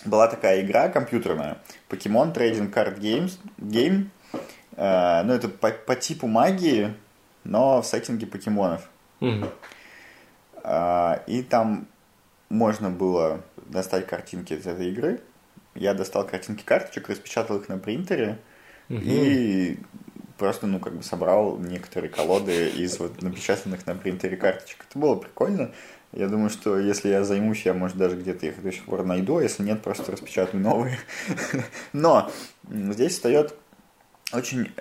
была 0.04 0.28
такая 0.28 0.60
игра 0.60 0.88
компьютерная, 0.88 1.58
Pokemon 1.88 2.34
Trading 2.34 2.72
Card 2.72 2.98
Games, 2.98 3.38
Game, 3.58 4.08
э, 4.76 5.22
ну, 5.22 5.32
это 5.32 5.48
по, 5.48 5.70
по 5.70 5.96
типу 5.96 6.26
магии, 6.26 6.94
но 7.44 7.80
в 7.80 7.86
сеттинге 7.86 8.26
покемонов. 8.26 8.88
Mm-hmm. 9.20 9.48
И 11.26 11.42
там 11.42 11.88
можно 12.48 12.90
было 12.90 13.40
достать 13.56 14.06
картинки 14.06 14.52
из 14.52 14.66
этой 14.66 14.90
игры. 14.90 15.20
Я 15.74 15.94
достал 15.94 16.26
картинки 16.26 16.62
карточек, 16.62 17.08
распечатал 17.08 17.56
их 17.56 17.68
на 17.68 17.78
принтере, 17.78 18.38
И 19.00 19.78
просто, 20.38 20.66
ну, 20.66 20.80
как 20.80 20.96
бы 20.96 21.02
собрал 21.02 21.58
некоторые 21.58 22.10
колоды 22.10 22.68
из 22.68 22.98
вот 22.98 23.22
напечатанных 23.22 23.86
на 23.86 23.94
принтере 23.94 24.36
карточек. 24.36 24.84
Это 24.88 24.98
было 24.98 25.14
прикольно. 25.14 25.72
Я 26.12 26.28
думаю, 26.28 26.50
что 26.50 26.78
если 26.78 27.08
я 27.08 27.24
займусь, 27.24 27.64
я, 27.64 27.72
может, 27.72 27.96
даже 27.96 28.16
где-то 28.16 28.46
их 28.46 28.62
до 28.62 28.70
сих 28.70 28.84
пор 28.84 29.04
найду, 29.04 29.38
а 29.38 29.42
если 29.42 29.62
нет, 29.62 29.82
просто 29.82 30.12
распечатаю 30.12 30.62
новые. 30.62 30.98
Но 31.92 32.30
здесь 32.68 33.12
встает 33.12 33.54
очень 34.32 34.72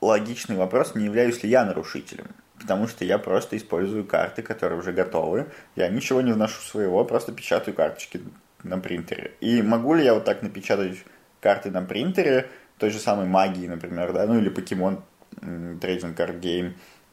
логичный 0.00 0.56
вопрос, 0.56 0.94
не 0.94 1.04
являюсь 1.04 1.42
ли 1.42 1.50
я 1.50 1.64
нарушителем. 1.64 2.26
Потому 2.58 2.88
что 2.88 3.04
я 3.04 3.18
просто 3.18 3.56
использую 3.56 4.04
карты, 4.04 4.42
которые 4.42 4.78
уже 4.78 4.92
готовы. 4.92 5.46
Я 5.76 5.88
ничего 5.88 6.20
не 6.22 6.32
вношу 6.32 6.60
своего, 6.62 7.04
просто 7.04 7.32
печатаю 7.32 7.76
карточки 7.76 8.20
на 8.62 8.78
принтере. 8.78 9.32
И 9.40 9.62
могу 9.62 9.94
ли 9.94 10.04
я 10.04 10.14
вот 10.14 10.24
так 10.24 10.42
напечатать 10.42 10.98
карты 11.40 11.70
на 11.70 11.82
принтере, 11.82 12.48
той 12.82 12.90
же 12.90 12.98
самой 12.98 13.26
магии, 13.26 13.68
например, 13.68 14.12
да, 14.12 14.26
ну 14.26 14.36
или 14.38 14.48
покемон 14.48 15.02
Trading 15.40 16.16
Card 16.16 16.40
Game, 16.40 16.72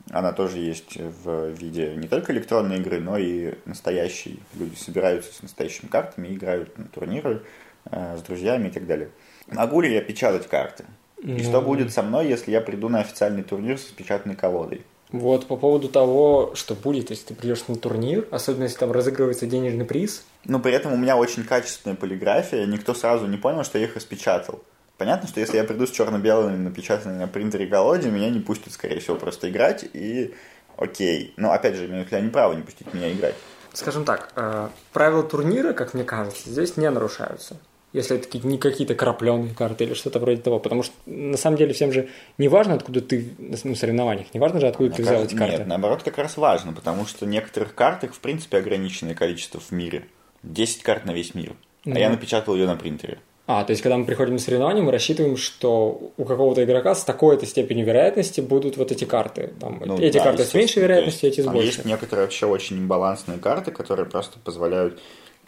она 0.10 0.32
тоже 0.32 0.58
есть 0.58 0.98
в 0.98 1.50
виде 1.52 1.96
не 1.96 2.08
только 2.08 2.34
электронной 2.34 2.80
игры, 2.80 3.00
но 3.00 3.20
и 3.20 3.54
настоящей. 3.66 4.40
Люди 4.56 4.74
собираются 4.74 5.32
с 5.32 5.44
настоящими 5.44 5.88
картами, 5.88 6.30
играют 6.30 6.76
на 6.76 6.86
турниры 6.86 7.44
э, 7.86 8.18
с 8.18 8.24
друзьями 8.24 8.70
и 8.70 8.72
так 8.72 8.88
далее. 8.88 9.12
Могу 9.46 9.82
ли 9.82 9.94
я 9.94 10.02
печатать 10.02 10.48
карты? 10.48 10.86
И 11.22 11.28
ну... 11.28 11.40
что 11.40 11.62
будет 11.62 11.94
со 11.94 12.02
мной, 12.02 12.28
если 12.28 12.50
я 12.50 12.62
приду 12.62 12.90
на 12.90 13.02
официальный 13.02 13.44
турнир 13.44 13.78
с 13.78 13.84
печатной 13.84 14.36
колодой? 14.36 14.82
Вот 15.12 15.46
по 15.46 15.56
поводу 15.56 15.88
того, 15.88 16.54
что 16.56 16.74
будет, 16.74 17.12
если 17.12 17.28
ты 17.28 17.34
придешь 17.36 17.68
на 17.68 17.76
турнир, 17.76 18.28
особенно 18.32 18.64
если 18.64 18.80
там 18.80 18.92
разыгрывается 18.92 19.46
денежный 19.46 19.86
приз. 19.86 20.26
Но 20.46 20.60
при 20.60 20.74
этом 20.74 20.94
у 20.94 20.98
меня 20.98 21.16
очень 21.16 21.44
качественная 21.44 21.96
полиграфия, 21.96 22.66
никто 22.66 22.96
сразу 22.96 23.28
не 23.28 23.38
понял, 23.38 23.64
что 23.64 23.78
я 23.78 23.86
их 23.86 23.96
распечатал. 23.96 24.64
Понятно, 25.00 25.30
что 25.30 25.40
если 25.40 25.56
я 25.56 25.64
приду 25.64 25.88
с 25.88 25.92
черно-белыми 25.92 26.58
напечатанными 26.58 27.20
на 27.20 27.28
принтере 27.30 27.66
колоде, 27.68 28.10
меня 28.10 28.30
не 28.30 28.42
пустят, 28.42 28.74
скорее 28.74 29.00
всего, 29.00 29.16
просто 29.16 29.50
играть, 29.50 29.86
и 29.94 30.36
окей. 30.76 31.34
Но, 31.38 31.54
опять 31.54 31.76
же, 31.76 31.86
имеют 31.86 32.12
ли 32.12 32.18
они 32.18 32.30
право 32.30 32.52
не 32.52 32.64
пустить 32.64 32.94
меня 32.94 33.10
играть? 33.10 33.36
Скажем 33.72 34.04
так, 34.04 34.34
э, 34.36 34.68
правила 34.92 35.24
турнира, 35.24 35.72
как 35.72 35.94
мне 35.94 36.04
кажется, 36.04 36.50
здесь 36.50 36.76
не 36.76 36.90
нарушаются. 36.90 37.56
Если 37.94 38.18
это 38.18 38.46
не 38.46 38.58
какие-то 38.58 38.94
крапленые 38.94 39.56
карты 39.56 39.86
или 39.86 39.94
что-то 39.94 40.20
вроде 40.20 40.42
того. 40.42 40.60
Потому 40.60 40.84
что, 40.84 40.94
на 41.06 41.38
самом 41.38 41.56
деле, 41.56 41.72
всем 41.72 41.94
же 41.94 42.10
не 42.38 42.50
важно, 42.50 42.74
откуда 42.74 43.00
ты 43.00 43.34
на 43.38 43.56
соревнованиях, 43.76 44.34
не 44.34 44.42
важно 44.42 44.60
же, 44.60 44.68
откуда 44.68 44.90
Мне 44.90 44.98
ты 44.98 45.04
взял 45.04 45.24
эти 45.24 45.34
карты. 45.34 45.60
Нет, 45.60 45.68
наоборот, 45.68 46.04
как 46.04 46.18
раз 46.18 46.36
важно, 46.36 46.74
потому 46.74 47.06
что 47.06 47.26
некоторых 47.26 47.74
карт, 47.74 48.04
их, 48.04 48.14
в 48.14 48.20
принципе, 48.20 48.58
ограниченное 48.58 49.16
количество 49.16 49.62
в 49.62 49.72
мире. 49.72 50.08
10 50.44 50.84
карт 50.84 51.06
на 51.06 51.12
весь 51.12 51.34
мир. 51.36 51.56
А 51.86 51.90
mm. 51.92 52.00
я 52.00 52.10
напечатал 52.10 52.54
ее 52.56 52.68
на 52.68 52.76
принтере. 52.76 53.20
А, 53.52 53.64
то 53.64 53.72
есть, 53.72 53.82
когда 53.82 53.98
мы 53.98 54.06
приходим 54.06 54.34
на 54.34 54.40
соревнования, 54.40 54.84
мы 54.84 54.92
рассчитываем, 54.92 55.36
что 55.36 56.12
у 56.18 56.24
какого-то 56.24 56.64
игрока 56.64 56.94
с 56.94 57.04
такой-то 57.04 57.48
степенью 57.48 57.84
вероятности 57.84 58.42
будут 58.42 58.78
вот 58.78 58.92
эти 58.92 59.06
карты. 59.06 59.54
Там, 59.60 59.82
ну, 59.84 59.98
эти 59.98 60.20
да, 60.20 60.26
карты 60.26 60.46
с 60.46 60.54
меньшей 60.54 60.84
вероятностью, 60.84 61.32
эти 61.32 61.42
с 61.42 61.46
большей. 61.46 61.66
Есть 61.66 61.84
некоторые 61.84 62.26
вообще 62.26 62.46
очень 62.46 62.78
имбалансные 62.78 63.40
карты, 63.40 63.72
которые 63.72 64.06
просто 64.06 64.38
позволяют 64.38 65.02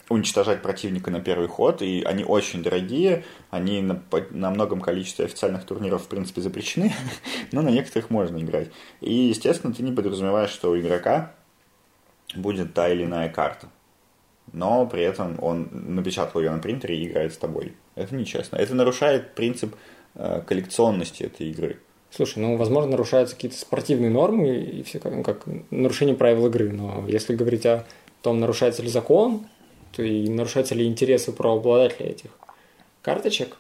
уничтожать 0.10 0.64
противника 0.64 1.12
на 1.12 1.20
первый 1.22 1.48
ход, 1.48 1.84
и 1.84 2.02
они 2.02 2.24
очень 2.24 2.64
дорогие, 2.64 3.24
они 3.52 3.84
на, 3.84 4.02
на 4.32 4.50
многом 4.50 4.82
количестве 4.82 5.26
официальных 5.26 5.64
турниров, 5.68 6.02
в 6.02 6.08
принципе, 6.08 6.42
запрещены, 6.42 6.96
но 7.52 7.62
на 7.62 7.70
некоторых 7.70 8.10
можно 8.10 8.40
играть. 8.40 8.72
И, 9.02 9.14
естественно, 9.14 9.76
ты 9.76 9.84
не 9.84 9.92
подразумеваешь, 9.92 10.50
что 10.50 10.72
у 10.72 10.80
игрока 10.80 11.34
будет 12.34 12.74
та 12.74 12.90
или 12.90 13.04
иная 13.04 13.30
карта 13.30 13.68
но 14.54 14.86
при 14.86 15.04
этом 15.04 15.38
он 15.42 15.70
напечатал 15.72 16.42
ее 16.42 16.52
на 16.52 16.60
принтере 16.60 16.98
и 16.98 17.08
играет 17.08 17.34
с 17.34 17.38
тобой. 17.38 17.74
Это 17.96 18.16
нечестно. 18.16 18.58
Это 18.58 18.74
нарушает 18.76 19.36
принцип 19.36 19.76
э, 20.16 20.42
коллекционности 20.46 21.24
этой 21.24 21.50
игры. 21.50 21.80
Слушай, 22.10 22.40
ну, 22.40 22.58
возможно, 22.58 22.92
нарушаются 22.92 23.36
какие-то 23.36 23.58
спортивные 23.58 24.10
нормы 24.10 24.58
и 24.58 24.84
все 24.84 25.00
как, 25.00 25.14
ну, 25.14 25.24
как 25.24 25.46
нарушение 25.70 26.16
правил 26.16 26.48
игры, 26.48 26.72
но 26.72 27.06
если 27.08 27.36
говорить 27.36 27.66
о 27.66 27.86
том, 28.22 28.40
нарушается 28.40 28.84
ли 28.84 28.90
закон, 28.90 29.48
то 29.94 30.04
и 30.04 30.28
нарушаются 30.30 30.76
ли 30.76 30.86
интересы 30.86 31.32
правообладателя 31.32 32.08
этих 32.08 32.32
карточек, 33.02 33.58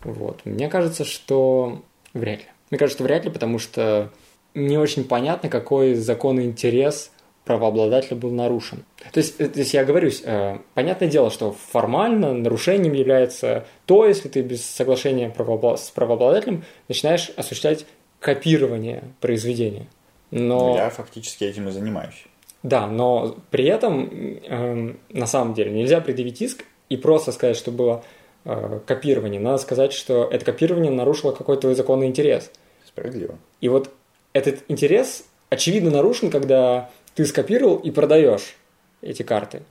Вот. 0.00 0.44
Мне 0.44 0.68
кажется, 0.68 1.04
что 1.04 1.82
вряд 2.14 2.40
ли. 2.40 2.46
Мне 2.70 2.78
кажется, 2.78 3.02
вряд 3.02 3.24
ли, 3.24 3.30
потому 3.30 3.58
что 3.58 4.12
не 4.54 4.78
очень 4.78 5.04
понятно, 5.04 5.48
какой 5.48 5.94
законный 5.94 6.44
интерес 6.44 7.10
правообладателя 7.48 8.14
был 8.14 8.30
нарушен. 8.30 8.84
То 9.10 9.20
есть, 9.20 9.38
то 9.38 9.58
есть 9.58 9.72
я 9.72 9.82
говорюсь, 9.82 10.22
э, 10.22 10.58
понятное 10.74 11.08
дело, 11.08 11.30
что 11.30 11.56
формально 11.72 12.34
нарушением 12.34 12.92
является 12.92 13.64
то, 13.86 14.06
если 14.06 14.28
ты 14.28 14.42
без 14.42 14.62
соглашения 14.64 15.32
с 15.34 15.90
правообладателем 15.90 16.64
начинаешь 16.88 17.30
осуществлять 17.36 17.86
копирование 18.20 19.02
произведения. 19.20 19.86
Но... 20.30 20.72
Ну, 20.72 20.76
я 20.76 20.90
фактически 20.90 21.44
этим 21.44 21.68
и 21.68 21.70
занимаюсь. 21.70 22.26
Да, 22.62 22.86
но 22.86 23.38
при 23.50 23.64
этом 23.64 24.10
э, 24.12 24.94
на 25.08 25.26
самом 25.26 25.54
деле 25.54 25.70
нельзя 25.70 26.02
предъявить 26.02 26.42
иск 26.42 26.66
и 26.90 26.98
просто 26.98 27.32
сказать, 27.32 27.56
что 27.56 27.72
было 27.72 28.04
э, 28.44 28.80
копирование. 28.84 29.40
Надо 29.40 29.56
сказать, 29.56 29.94
что 29.94 30.28
это 30.30 30.44
копирование 30.44 30.92
нарушило 30.92 31.32
какой-то 31.32 31.62
твой 31.62 31.74
законный 31.74 32.08
интерес. 32.08 32.50
Справедливо. 32.86 33.38
И 33.62 33.70
вот 33.70 33.90
этот 34.34 34.64
интерес 34.68 35.24
очевидно 35.48 35.90
нарушен, 35.90 36.30
когда 36.30 36.90
ты 37.18 37.26
скопировал 37.26 37.78
и 37.78 37.90
продаешь 37.90 38.54
эти 39.02 39.24
карты. 39.24 39.64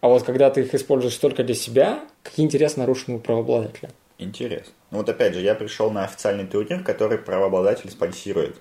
А 0.00 0.08
вот 0.08 0.24
когда 0.24 0.50
ты 0.50 0.62
их 0.62 0.74
используешь 0.74 1.14
только 1.14 1.44
для 1.44 1.54
себя, 1.54 2.00
какие 2.24 2.44
интересы 2.44 2.80
нарушены 2.80 3.18
у 3.18 3.20
правообладателя? 3.20 3.90
Интерес. 4.18 4.64
Ну 4.90 4.98
вот 4.98 5.08
опять 5.08 5.34
же, 5.34 5.40
я 5.40 5.54
пришел 5.54 5.92
на 5.92 6.02
официальный 6.02 6.48
турнир, 6.48 6.82
который 6.82 7.18
правообладатель 7.18 7.88
спонсирует, 7.92 8.56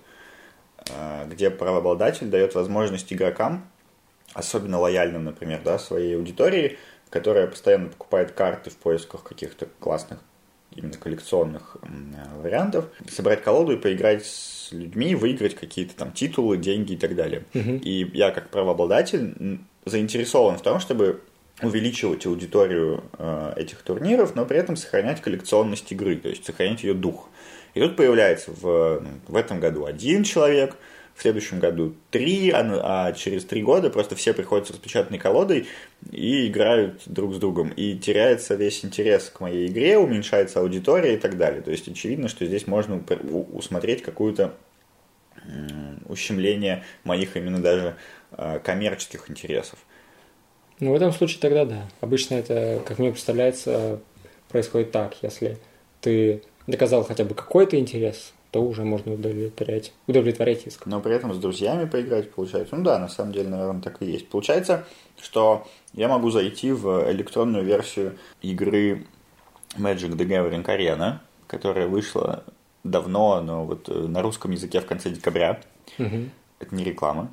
э, 0.92 1.26
где 1.28 1.50
правообладатель 1.50 2.28
дает 2.28 2.54
возможность 2.54 3.12
игрокам, 3.12 3.68
особенно 4.36 4.78
лояльным, 4.78 5.24
например, 5.24 5.62
да, 5.66 5.80
своей 5.80 6.16
аудитории, 6.16 6.78
которая 7.10 7.48
постоянно 7.48 7.90
покупает 7.90 8.34
карты 8.34 8.70
в 8.70 8.78
поисках 8.78 9.24
каких-то 9.24 9.68
классных 9.80 10.20
именно 10.76 10.94
коллекционных 10.94 11.78
вариантов, 12.42 12.86
собрать 13.10 13.44
колоду 13.44 13.74
и 13.74 13.78
поиграть 13.78 14.26
с 14.26 14.72
людьми, 14.72 15.16
выиграть 15.16 15.56
какие-то 15.56 15.96
там 15.96 16.12
титулы, 16.12 16.58
деньги 16.58 16.94
и 16.94 16.98
так 16.98 17.16
далее. 17.16 17.44
Угу. 17.54 17.82
И 17.84 18.10
я 18.14 18.32
как 18.32 18.50
правообладатель 18.50 19.60
заинтересован 19.86 20.58
в 20.58 20.62
том, 20.62 20.80
чтобы 20.80 21.22
увеличивать 21.62 22.26
аудиторию 22.26 23.04
э, 23.18 23.54
этих 23.58 23.82
турниров, 23.82 24.36
но 24.36 24.46
при 24.46 24.58
этом 24.58 24.76
сохранять 24.76 25.22
коллекционность 25.22 25.92
игры, 25.92 26.16
то 26.16 26.30
есть 26.30 26.46
сохранять 26.46 26.84
ее 26.84 26.94
дух. 26.94 27.30
И 27.74 27.82
тут 27.82 27.96
появляется 27.96 28.52
в, 28.52 29.02
ну, 29.02 29.10
в 29.28 29.36
этом 29.36 29.60
году 29.60 29.86
один 29.86 30.24
человек, 30.24 30.76
в 31.20 31.22
следующем 31.22 31.60
году 31.60 31.96
три, 32.12 32.50
а, 32.50 32.62
а 33.10 33.12
через 33.12 33.44
три 33.44 33.62
года 33.62 33.90
просто 33.90 34.16
все 34.16 34.34
приходят 34.34 34.68
с 34.68 34.72
распечатанной 34.72 35.20
колодой 35.20 35.68
и 36.12 36.48
играют 36.48 37.02
друг 37.08 37.36
с 37.36 37.40
другом. 37.40 37.72
И 37.72 37.98
теряется 37.98 38.56
весь 38.56 38.86
интерес 38.86 39.30
к 39.30 39.42
моей 39.42 39.68
игре, 39.68 39.98
уменьшается 39.98 40.62
аудитория 40.62 41.16
и 41.16 41.18
так 41.18 41.36
далее. 41.36 41.62
То 41.62 41.72
есть 41.72 41.90
очевидно, 41.90 42.30
что 42.30 42.46
здесь 42.46 42.68
можно 42.68 43.04
усмотреть 43.52 44.02
какую-то 44.02 44.54
ущемление 46.08 46.86
моих 47.04 47.36
именно 47.36 47.62
даже 47.62 47.98
э, 48.32 48.60
коммерческих 48.64 49.30
интересов. 49.30 49.80
Ну, 50.80 50.94
в 50.94 50.96
этом 50.96 51.12
случае 51.12 51.42
тогда 51.42 51.66
да. 51.66 51.86
Обычно 52.00 52.36
это, 52.36 52.82
как 52.86 52.98
мне 52.98 53.12
представляется, 53.12 54.00
происходит 54.48 54.92
так. 54.94 55.18
Если 55.22 55.58
ты 56.00 56.44
доказал 56.66 57.04
хотя 57.04 57.26
бы 57.26 57.36
какой-то 57.36 57.78
интерес, 57.78 58.34
то 58.52 58.64
уже 58.64 58.84
можно 58.84 59.14
удовлетворять, 59.14 59.94
удовлетворять 60.08 60.66
иск. 60.66 60.86
Но 60.86 61.02
при 61.02 61.14
этом 61.14 61.34
с 61.34 61.38
друзьями 61.38 61.86
поиграть 61.86 62.32
получается. 62.32 62.76
Ну 62.76 62.84
да, 62.84 62.98
на 62.98 63.08
самом 63.08 63.32
деле, 63.32 63.50
наверное, 63.50 63.82
так 63.82 64.02
и 64.02 64.06
есть. 64.06 64.28
Получается, 64.30 64.86
что 65.22 65.68
я 65.94 66.08
могу 66.08 66.32
зайти 66.32 66.72
в 66.72 67.12
электронную 67.12 67.64
версию 67.64 68.18
игры 68.42 69.06
Magic 69.78 70.16
the 70.16 70.28
Gathering 70.28 70.66
Arena, 70.66 71.20
которая 71.48 71.88
вышла 71.88 72.44
давно, 72.84 73.42
но 73.42 73.66
вот 73.66 73.88
э, 73.90 73.94
на 73.94 74.22
русском 74.22 74.52
языке 74.52 74.82
в 74.82 74.86
конце 74.86 75.10
декабря. 75.10 75.62
Угу. 76.00 76.30
Это 76.60 76.76
не 76.76 76.84
реклама. 76.84 77.32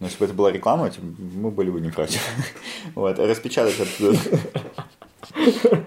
Но 0.00 0.06
если 0.06 0.18
бы 0.18 0.24
это 0.26 0.34
была 0.34 0.50
реклама, 0.50 0.90
мы 1.00 1.50
были 1.50 1.70
бы 1.70 1.80
не 1.80 1.90
против. 1.90 2.20
Вот, 2.94 3.18
распечатать 3.18 3.78
оттуда 3.80 4.18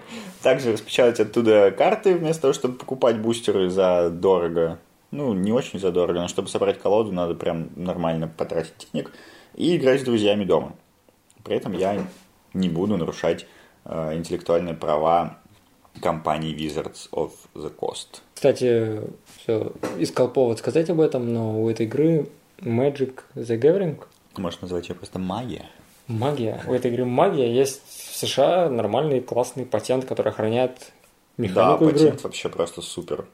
также 0.42 0.72
распечатать 0.72 1.20
оттуда 1.20 1.70
карты, 1.70 2.14
вместо 2.14 2.42
того, 2.42 2.54
чтобы 2.54 2.78
покупать 2.78 3.18
бустеры 3.18 3.70
за 3.70 4.10
дорого. 4.10 4.78
Ну, 5.10 5.34
не 5.34 5.52
очень 5.52 5.78
за 5.78 5.92
дорого, 5.92 6.20
но 6.20 6.28
чтобы 6.28 6.48
собрать 6.48 6.80
колоду, 6.80 7.12
надо 7.12 7.34
прям 7.34 7.68
нормально 7.76 8.28
потратить 8.28 8.88
денег. 8.92 9.12
И 9.54 9.76
играть 9.76 10.00
с 10.00 10.04
друзьями 10.04 10.44
дома. 10.44 10.74
При 11.44 11.56
этом 11.56 11.72
я 11.72 12.06
не 12.54 12.68
буду 12.68 12.96
нарушать 12.96 13.46
э, 13.84 14.14
интеллектуальные 14.14 14.74
права 14.74 15.38
компании 16.00 16.54
Wizards 16.56 17.10
of 17.12 17.32
the 17.54 17.72
Coast. 17.74 18.22
Кстати, 18.34 19.02
все, 19.36 19.72
искал 19.98 20.28
повод 20.28 20.58
сказать 20.58 20.88
об 20.88 21.00
этом, 21.00 21.32
но 21.32 21.62
у 21.62 21.68
этой 21.68 21.86
игры 21.86 22.28
Magic 22.60 23.20
the 23.34 23.58
Gathering... 23.60 24.02
Можно 24.36 24.62
назвать 24.62 24.88
ее 24.88 24.94
просто 24.94 25.18
магия. 25.18 25.66
Магия. 26.08 26.62
У 26.66 26.72
этой 26.72 26.90
игры 26.90 27.04
магия 27.04 27.54
есть 27.54 27.82
США 28.26 28.68
нормальный 28.68 29.20
классный 29.20 29.66
патент, 29.66 30.04
который 30.04 30.28
охраняет 30.28 30.92
механику 31.36 31.84
да, 31.84 31.90
игры. 31.90 31.98
патент 31.98 32.24
вообще 32.24 32.48
просто 32.48 32.82
супер. 32.82 33.26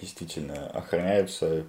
Действительно, 0.00 0.68
охраняются 0.68 1.64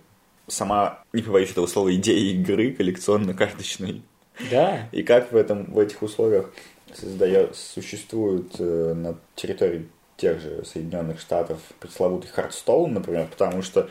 сама, 0.47 1.03
не 1.13 1.21
побоюсь 1.21 1.51
этого 1.51 1.67
слова, 1.67 1.93
идея 1.95 2.33
игры 2.33 2.71
коллекционно-карточной. 2.73 4.01
Да. 4.49 4.89
И 4.91 5.03
как 5.03 5.31
в, 5.31 5.36
этом, 5.36 5.65
в 5.65 5.77
этих 5.77 6.01
условиях 6.01 6.51
создает, 6.93 7.55
существует 7.55 8.55
э, 8.59 8.93
на 8.95 9.17
территории 9.36 9.88
тех 10.17 10.39
же 10.39 10.63
Соединенных 10.65 11.19
Штатов 11.19 11.59
пресловутый 11.79 12.29
Hearthstone, 12.30 12.93
например, 12.93 13.27
потому 13.29 13.62
что 13.62 13.89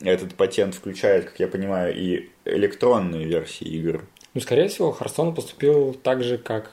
этот 0.00 0.34
патент 0.34 0.74
включает, 0.74 1.26
как 1.30 1.40
я 1.40 1.48
понимаю, 1.48 1.94
и 1.96 2.30
электронные 2.44 3.24
версии 3.24 3.64
игр. 3.64 4.06
Ну, 4.34 4.40
скорее 4.40 4.68
всего, 4.68 4.92
Hearthstone 4.92 5.34
поступил 5.34 5.92
так 5.94 6.22
же, 6.22 6.38
как 6.38 6.72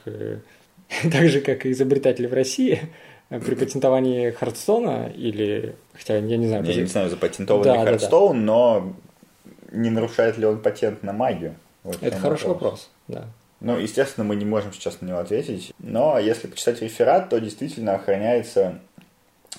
так 1.12 1.28
же, 1.28 1.40
как 1.40 1.66
и 1.66 1.72
изобретатели 1.72 2.26
в 2.26 2.34
России, 2.34 2.80
при 3.28 3.54
патентовании 3.54 4.30
Hearthstone 4.30 5.05
а 5.05 5.12
или, 5.14 5.76
хотя 5.94 6.16
я 6.16 6.36
не 6.36 6.48
знаю... 6.48 6.64
Я 6.64 6.74
не 6.74 6.86
знаю, 6.86 7.08
запатентованный 7.10 7.78
да, 7.78 7.84
Хардстоун, 7.84 8.40
да, 8.40 8.40
да. 8.40 8.46
но 8.46 8.96
не 9.70 9.90
нарушает 9.90 10.36
ли 10.36 10.46
он 10.46 10.60
патент 10.60 11.02
на 11.02 11.12
магию? 11.12 11.54
Вот 11.84 11.98
Это 12.02 12.16
хороший 12.18 12.48
вопрос. 12.48 12.90
вопрос, 13.06 13.22
да. 13.22 13.24
Ну, 13.60 13.78
естественно, 13.78 14.24
мы 14.24 14.36
не 14.36 14.44
можем 14.44 14.72
сейчас 14.72 15.00
на 15.00 15.06
него 15.06 15.18
ответить, 15.18 15.72
но 15.78 16.18
если 16.18 16.48
почитать 16.48 16.80
реферат, 16.82 17.28
то 17.28 17.38
действительно 17.38 17.94
охраняется 17.94 18.80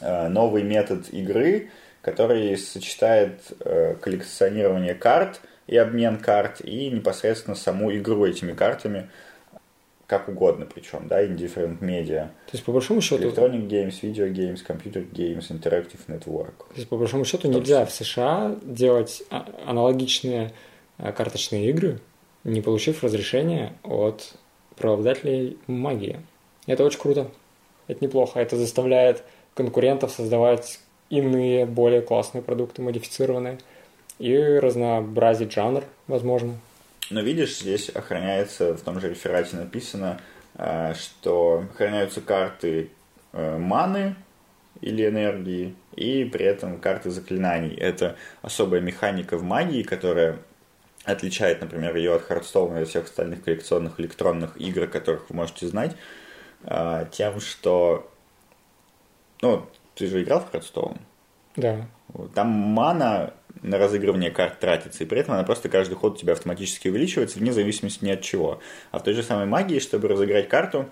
э, 0.02 0.28
новый 0.28 0.64
метод 0.64 1.08
игры, 1.10 1.70
который 2.02 2.58
сочетает 2.58 3.42
э, 3.60 3.96
коллекционирование 4.02 4.96
карт 4.96 5.40
и 5.68 5.78
обмен 5.78 6.18
карт, 6.18 6.62
и 6.62 6.90
непосредственно 6.90 7.56
саму 7.56 7.96
игру 7.96 8.26
этими 8.26 8.52
картами– 8.52 9.10
как 10.12 10.28
угодно 10.28 10.66
причем, 10.66 11.08
да, 11.08 11.26
indifferent 11.26 11.80
media. 11.80 12.28
То 12.48 12.52
есть, 12.52 12.66
по 12.66 12.74
большому 12.74 13.00
счету... 13.00 13.30
Electronic 13.30 13.70
games, 13.70 14.02
video 14.02 14.30
games, 14.30 14.60
computer 14.68 15.10
games, 15.10 15.50
interactive 15.50 16.02
network. 16.10 16.68
То 16.68 16.76
есть, 16.76 16.90
по 16.90 16.98
большому 16.98 17.24
счету, 17.24 17.48
нельзя 17.48 17.86
в 17.86 17.92
США 17.94 18.58
делать 18.62 19.24
а, 19.30 19.48
аналогичные 19.66 20.52
а, 20.98 21.14
карточные 21.14 21.70
игры, 21.70 22.02
не 22.44 22.60
получив 22.60 23.06
разрешения 23.06 23.72
от 23.84 24.34
правообладателей 24.76 25.58
магии. 25.68 26.20
Это 26.68 26.84
очень 26.84 27.00
круто. 27.00 27.32
Это 27.88 28.04
неплохо. 28.04 28.42
Это 28.42 28.58
заставляет 28.58 29.24
конкурентов 29.54 30.12
создавать 30.12 30.82
иные, 31.10 31.66
более 31.66 32.02
классные 32.02 32.42
продукты, 32.42 32.82
модифицированные, 32.82 33.60
и 34.20 34.36
разнообразить 34.36 35.54
жанр, 35.54 35.86
возможно. 36.08 36.56
Но 37.12 37.22
видишь, 37.22 37.60
здесь 37.60 37.90
охраняется, 37.90 38.74
в 38.76 38.82
том 38.82 39.00
же 39.00 39.10
реферате 39.10 39.58
написано, 39.58 40.20
э, 40.56 40.94
что 40.94 41.66
охраняются 41.74 42.22
карты 42.22 42.90
э, 43.34 43.58
маны 43.58 44.16
или 44.80 45.08
энергии, 45.08 45.76
и 45.96 46.24
при 46.26 46.46
этом 46.46 46.80
карты 46.80 47.12
заклинаний. 47.12 47.76
Это 47.76 48.16
особая 48.42 48.80
механика 48.80 49.38
в 49.38 49.44
магии, 49.44 49.84
которая 49.84 50.40
отличает, 51.04 51.62
например, 51.62 51.96
ее 51.96 52.16
от 52.16 52.24
Хардстоуна 52.24 52.80
и 52.80 52.86
всех 52.86 53.06
остальных 53.06 53.44
коллекционных 53.44 54.00
электронных 54.00 54.60
игр, 54.60 54.88
которых 54.88 55.30
вы 55.30 55.36
можете 55.36 55.68
знать, 55.68 55.96
э, 56.64 57.06
тем, 57.12 57.40
что... 57.40 58.10
Ну, 59.42 59.68
ты 59.96 60.08
же 60.08 60.24
играл 60.24 60.40
в 60.40 60.52
Хардстоун? 60.52 60.98
Да. 61.56 61.88
Там 62.34 62.48
мана 62.48 63.34
на 63.62 63.78
разыгрывание 63.78 64.32
карт 64.32 64.60
тратится, 64.60 65.04
и 65.04 65.08
при 65.08 65.20
этом 65.20 65.36
она 65.36 65.44
просто 65.44 65.70
каждый 65.70 65.96
ход 65.96 66.14
у 66.14 66.18
тебя 66.18 66.34
автоматически 66.34 66.88
увеличивается 66.88 67.40
вне 67.40 67.54
зависимости 67.54 68.04
ни 68.04 68.12
от 68.12 68.22
чего. 68.22 68.60
А 68.92 69.00
в 69.00 69.04
той 69.04 69.14
же 69.14 69.24
самой 69.24 69.46
магии, 69.46 69.80
чтобы 69.80 70.08
разыграть 70.08 70.50
карту, 70.50 70.90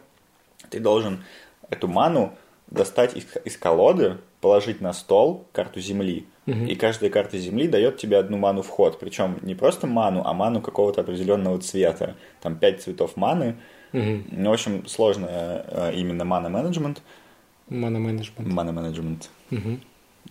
ты 0.69 0.79
должен 0.79 1.23
эту 1.69 1.87
ману 1.87 2.33
достать 2.67 3.15
из, 3.15 3.25
из 3.45 3.57
колоды, 3.57 4.17
положить 4.41 4.81
на 4.81 4.93
стол 4.93 5.47
карту 5.51 5.79
земли, 5.79 6.25
угу. 6.45 6.65
и 6.65 6.75
каждая 6.75 7.09
карта 7.09 7.37
земли 7.37 7.67
дает 7.67 7.97
тебе 7.97 8.17
одну 8.17 8.37
ману 8.37 8.61
в 8.61 8.69
ход. 8.69 8.99
Причем 8.99 9.39
не 9.41 9.55
просто 9.55 9.87
ману, 9.87 10.23
а 10.25 10.33
ману 10.33 10.61
какого-то 10.61 11.01
определенного 11.01 11.59
цвета. 11.59 12.15
Там 12.41 12.55
пять 12.57 12.81
цветов 12.81 13.17
маны. 13.17 13.57
Угу. 13.93 14.23
Ну, 14.31 14.49
в 14.49 14.53
общем, 14.53 14.87
сложно 14.87 15.27
э, 15.29 15.93
именно 15.95 16.25
мана-менеджмент. 16.25 17.01
Мана-менеджмент. 17.69 18.47
Мана-менеджмент. 18.47 19.29
Угу. 19.51 19.79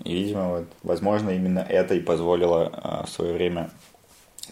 И, 0.05 0.13
видимо, 0.13 0.49
вот, 0.51 0.67
возможно, 0.83 1.31
именно 1.31 1.61
это 1.61 1.95
и 1.95 2.01
позволило 2.01 2.71
э, 2.73 3.07
в 3.07 3.11
свое 3.11 3.33
время 3.33 3.71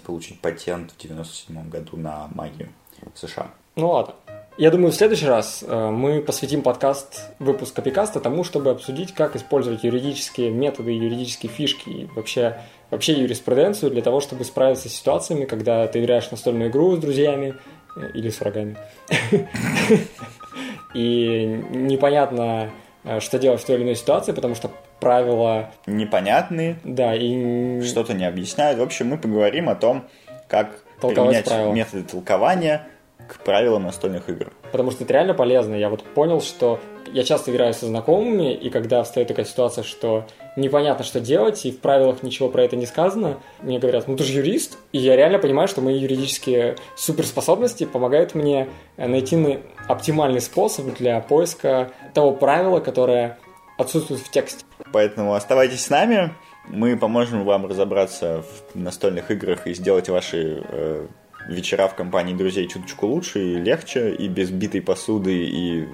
получить 0.05 0.41
патент 0.41 0.93
в 0.93 0.99
97 0.99 1.69
году 1.69 1.97
на 1.97 2.29
магию 2.35 2.69
в 3.15 3.19
США. 3.19 3.51
Ну 3.77 3.91
ладно. 3.91 4.15
Я 4.59 4.71
думаю, 4.71 4.91
в 4.91 4.95
следующий 4.95 5.27
раз 5.27 5.63
э, 5.67 5.91
мы 5.91 6.23
посвятим 6.23 6.63
подкаст, 6.63 7.31
выпуск 7.39 7.75
Копикаста 7.77 8.21
тому, 8.21 8.43
чтобы 8.43 8.71
обсудить, 8.71 9.13
как 9.13 9.37
использовать 9.37 9.85
юридические 9.85 10.51
методы, 10.51 10.93
юридические 10.93 11.53
фишки 11.53 11.91
и 11.91 12.09
вообще, 12.17 12.59
вообще 12.91 13.13
юриспруденцию 13.13 13.91
для 13.91 14.01
того, 14.01 14.21
чтобы 14.21 14.45
справиться 14.45 14.89
с 14.89 14.95
ситуациями, 14.95 15.45
когда 15.45 15.87
ты 15.89 16.01
играешь 16.01 16.31
настольную 16.31 16.71
игру 16.71 16.97
с 16.97 17.01
друзьями 17.01 17.55
э, 17.97 18.13
или 18.15 18.31
с 18.31 18.41
врагами. 18.41 18.79
И 20.95 21.45
непонятно, 21.71 22.71
э, 23.05 23.21
что 23.21 23.39
делать 23.39 23.61
в 23.61 23.67
той 23.67 23.77
или 23.77 23.83
иной 23.83 23.97
ситуации, 23.97 24.33
потому 24.33 24.55
что 24.55 24.71
правила... 25.01 25.71
Непонятные. 25.87 26.77
Да, 26.85 27.15
и... 27.15 27.81
Что-то 27.83 28.15
не 28.15 28.25
объясняют. 28.25 28.79
В 28.79 28.83
общем, 28.83 29.09
мы 29.09 29.19
поговорим 29.19 29.69
о 29.69 29.75
том, 29.75 30.05
как 30.49 30.83
Толковать 31.01 31.17
применять 31.17 31.45
правила. 31.47 31.73
методы 31.73 32.03
толкования 32.05 32.87
к 33.29 33.41
правилам 33.41 33.85
настольных 33.85 34.29
игр. 34.29 34.53
Потому 34.73 34.91
что 34.91 35.05
это 35.05 35.13
реально 35.13 35.35
полезно. 35.35 35.75
Я 35.75 35.89
вот 35.89 36.03
понял, 36.03 36.41
что 36.41 36.79
я 37.13 37.23
часто 37.25 37.51
играю 37.51 37.75
со 37.75 37.87
знакомыми, 37.87 38.53
и 38.53 38.71
когда 38.71 39.03
встает 39.03 39.29
такая 39.29 39.47
ситуация, 39.47 39.85
что 39.85 40.27
непонятно, 40.57 41.05
что 41.05 41.21
делать, 41.21 41.65
и 41.65 41.71
в 41.71 41.81
правилах 41.81 42.23
ничего 42.23 42.49
про 42.49 42.63
это 42.63 42.77
не 42.77 42.87
сказано, 42.87 43.39
мне 43.63 43.79
говорят, 43.79 44.09
ну 44.09 44.17
ты 44.17 44.25
же 44.25 44.33
юрист, 44.39 44.79
и 44.93 44.99
я 44.99 45.17
реально 45.17 45.39
понимаю, 45.39 45.69
что 45.69 45.81
мои 45.81 45.99
юридические 45.99 46.77
суперспособности 46.97 47.85
помогают 47.85 48.35
мне 48.35 48.69
найти 48.97 49.59
оптимальный 49.89 50.41
способ 50.41 50.95
для 50.97 51.21
поиска 51.21 51.91
того 52.15 52.33
правила, 52.33 52.81
которое 52.81 53.39
отсутствует 53.77 54.21
в 54.21 54.31
тексте. 54.31 54.65
Поэтому 54.93 55.35
оставайтесь 55.35 55.85
с 55.85 55.91
нами, 55.91 56.33
мы 56.69 56.97
поможем 56.97 57.45
вам 57.45 57.67
разобраться 57.67 58.43
в 58.43 58.79
настольных 58.79 59.31
играх 59.31 59.67
и 59.67 59.75
сделать 59.75 60.09
ваши 60.09 60.63
э, 60.69 61.07
вечера 61.49 61.89
в 61.89 61.95
компании 61.95 62.35
друзей 62.35 62.69
чуточку 62.69 63.07
лучше 63.07 63.41
и 63.41 63.55
легче, 63.57 64.15
и 64.15 64.29
без 64.29 64.51
битой 64.51 64.83
посуды 64.83 65.45
и 65.45 65.89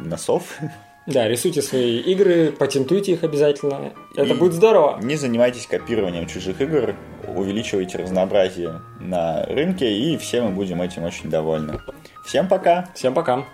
носов. 0.00 0.58
Да, 1.06 1.26
рисуйте 1.26 1.62
свои 1.62 1.98
игры, 1.98 2.52
патентуйте 2.52 3.12
их 3.12 3.24
обязательно. 3.24 3.92
Это 4.14 4.34
и 4.34 4.34
будет 4.34 4.52
здорово. 4.52 5.00
Не 5.02 5.16
занимайтесь 5.16 5.66
копированием 5.66 6.28
чужих 6.28 6.60
игр, 6.60 6.94
увеличивайте 7.26 7.98
разнообразие 7.98 8.80
на 9.00 9.44
рынке, 9.46 9.92
и 9.92 10.16
все 10.16 10.42
мы 10.42 10.50
будем 10.50 10.80
этим 10.80 11.02
очень 11.02 11.28
довольны. 11.28 11.80
Всем 12.24 12.46
пока! 12.48 12.88
Всем 12.94 13.14
пока! 13.14 13.44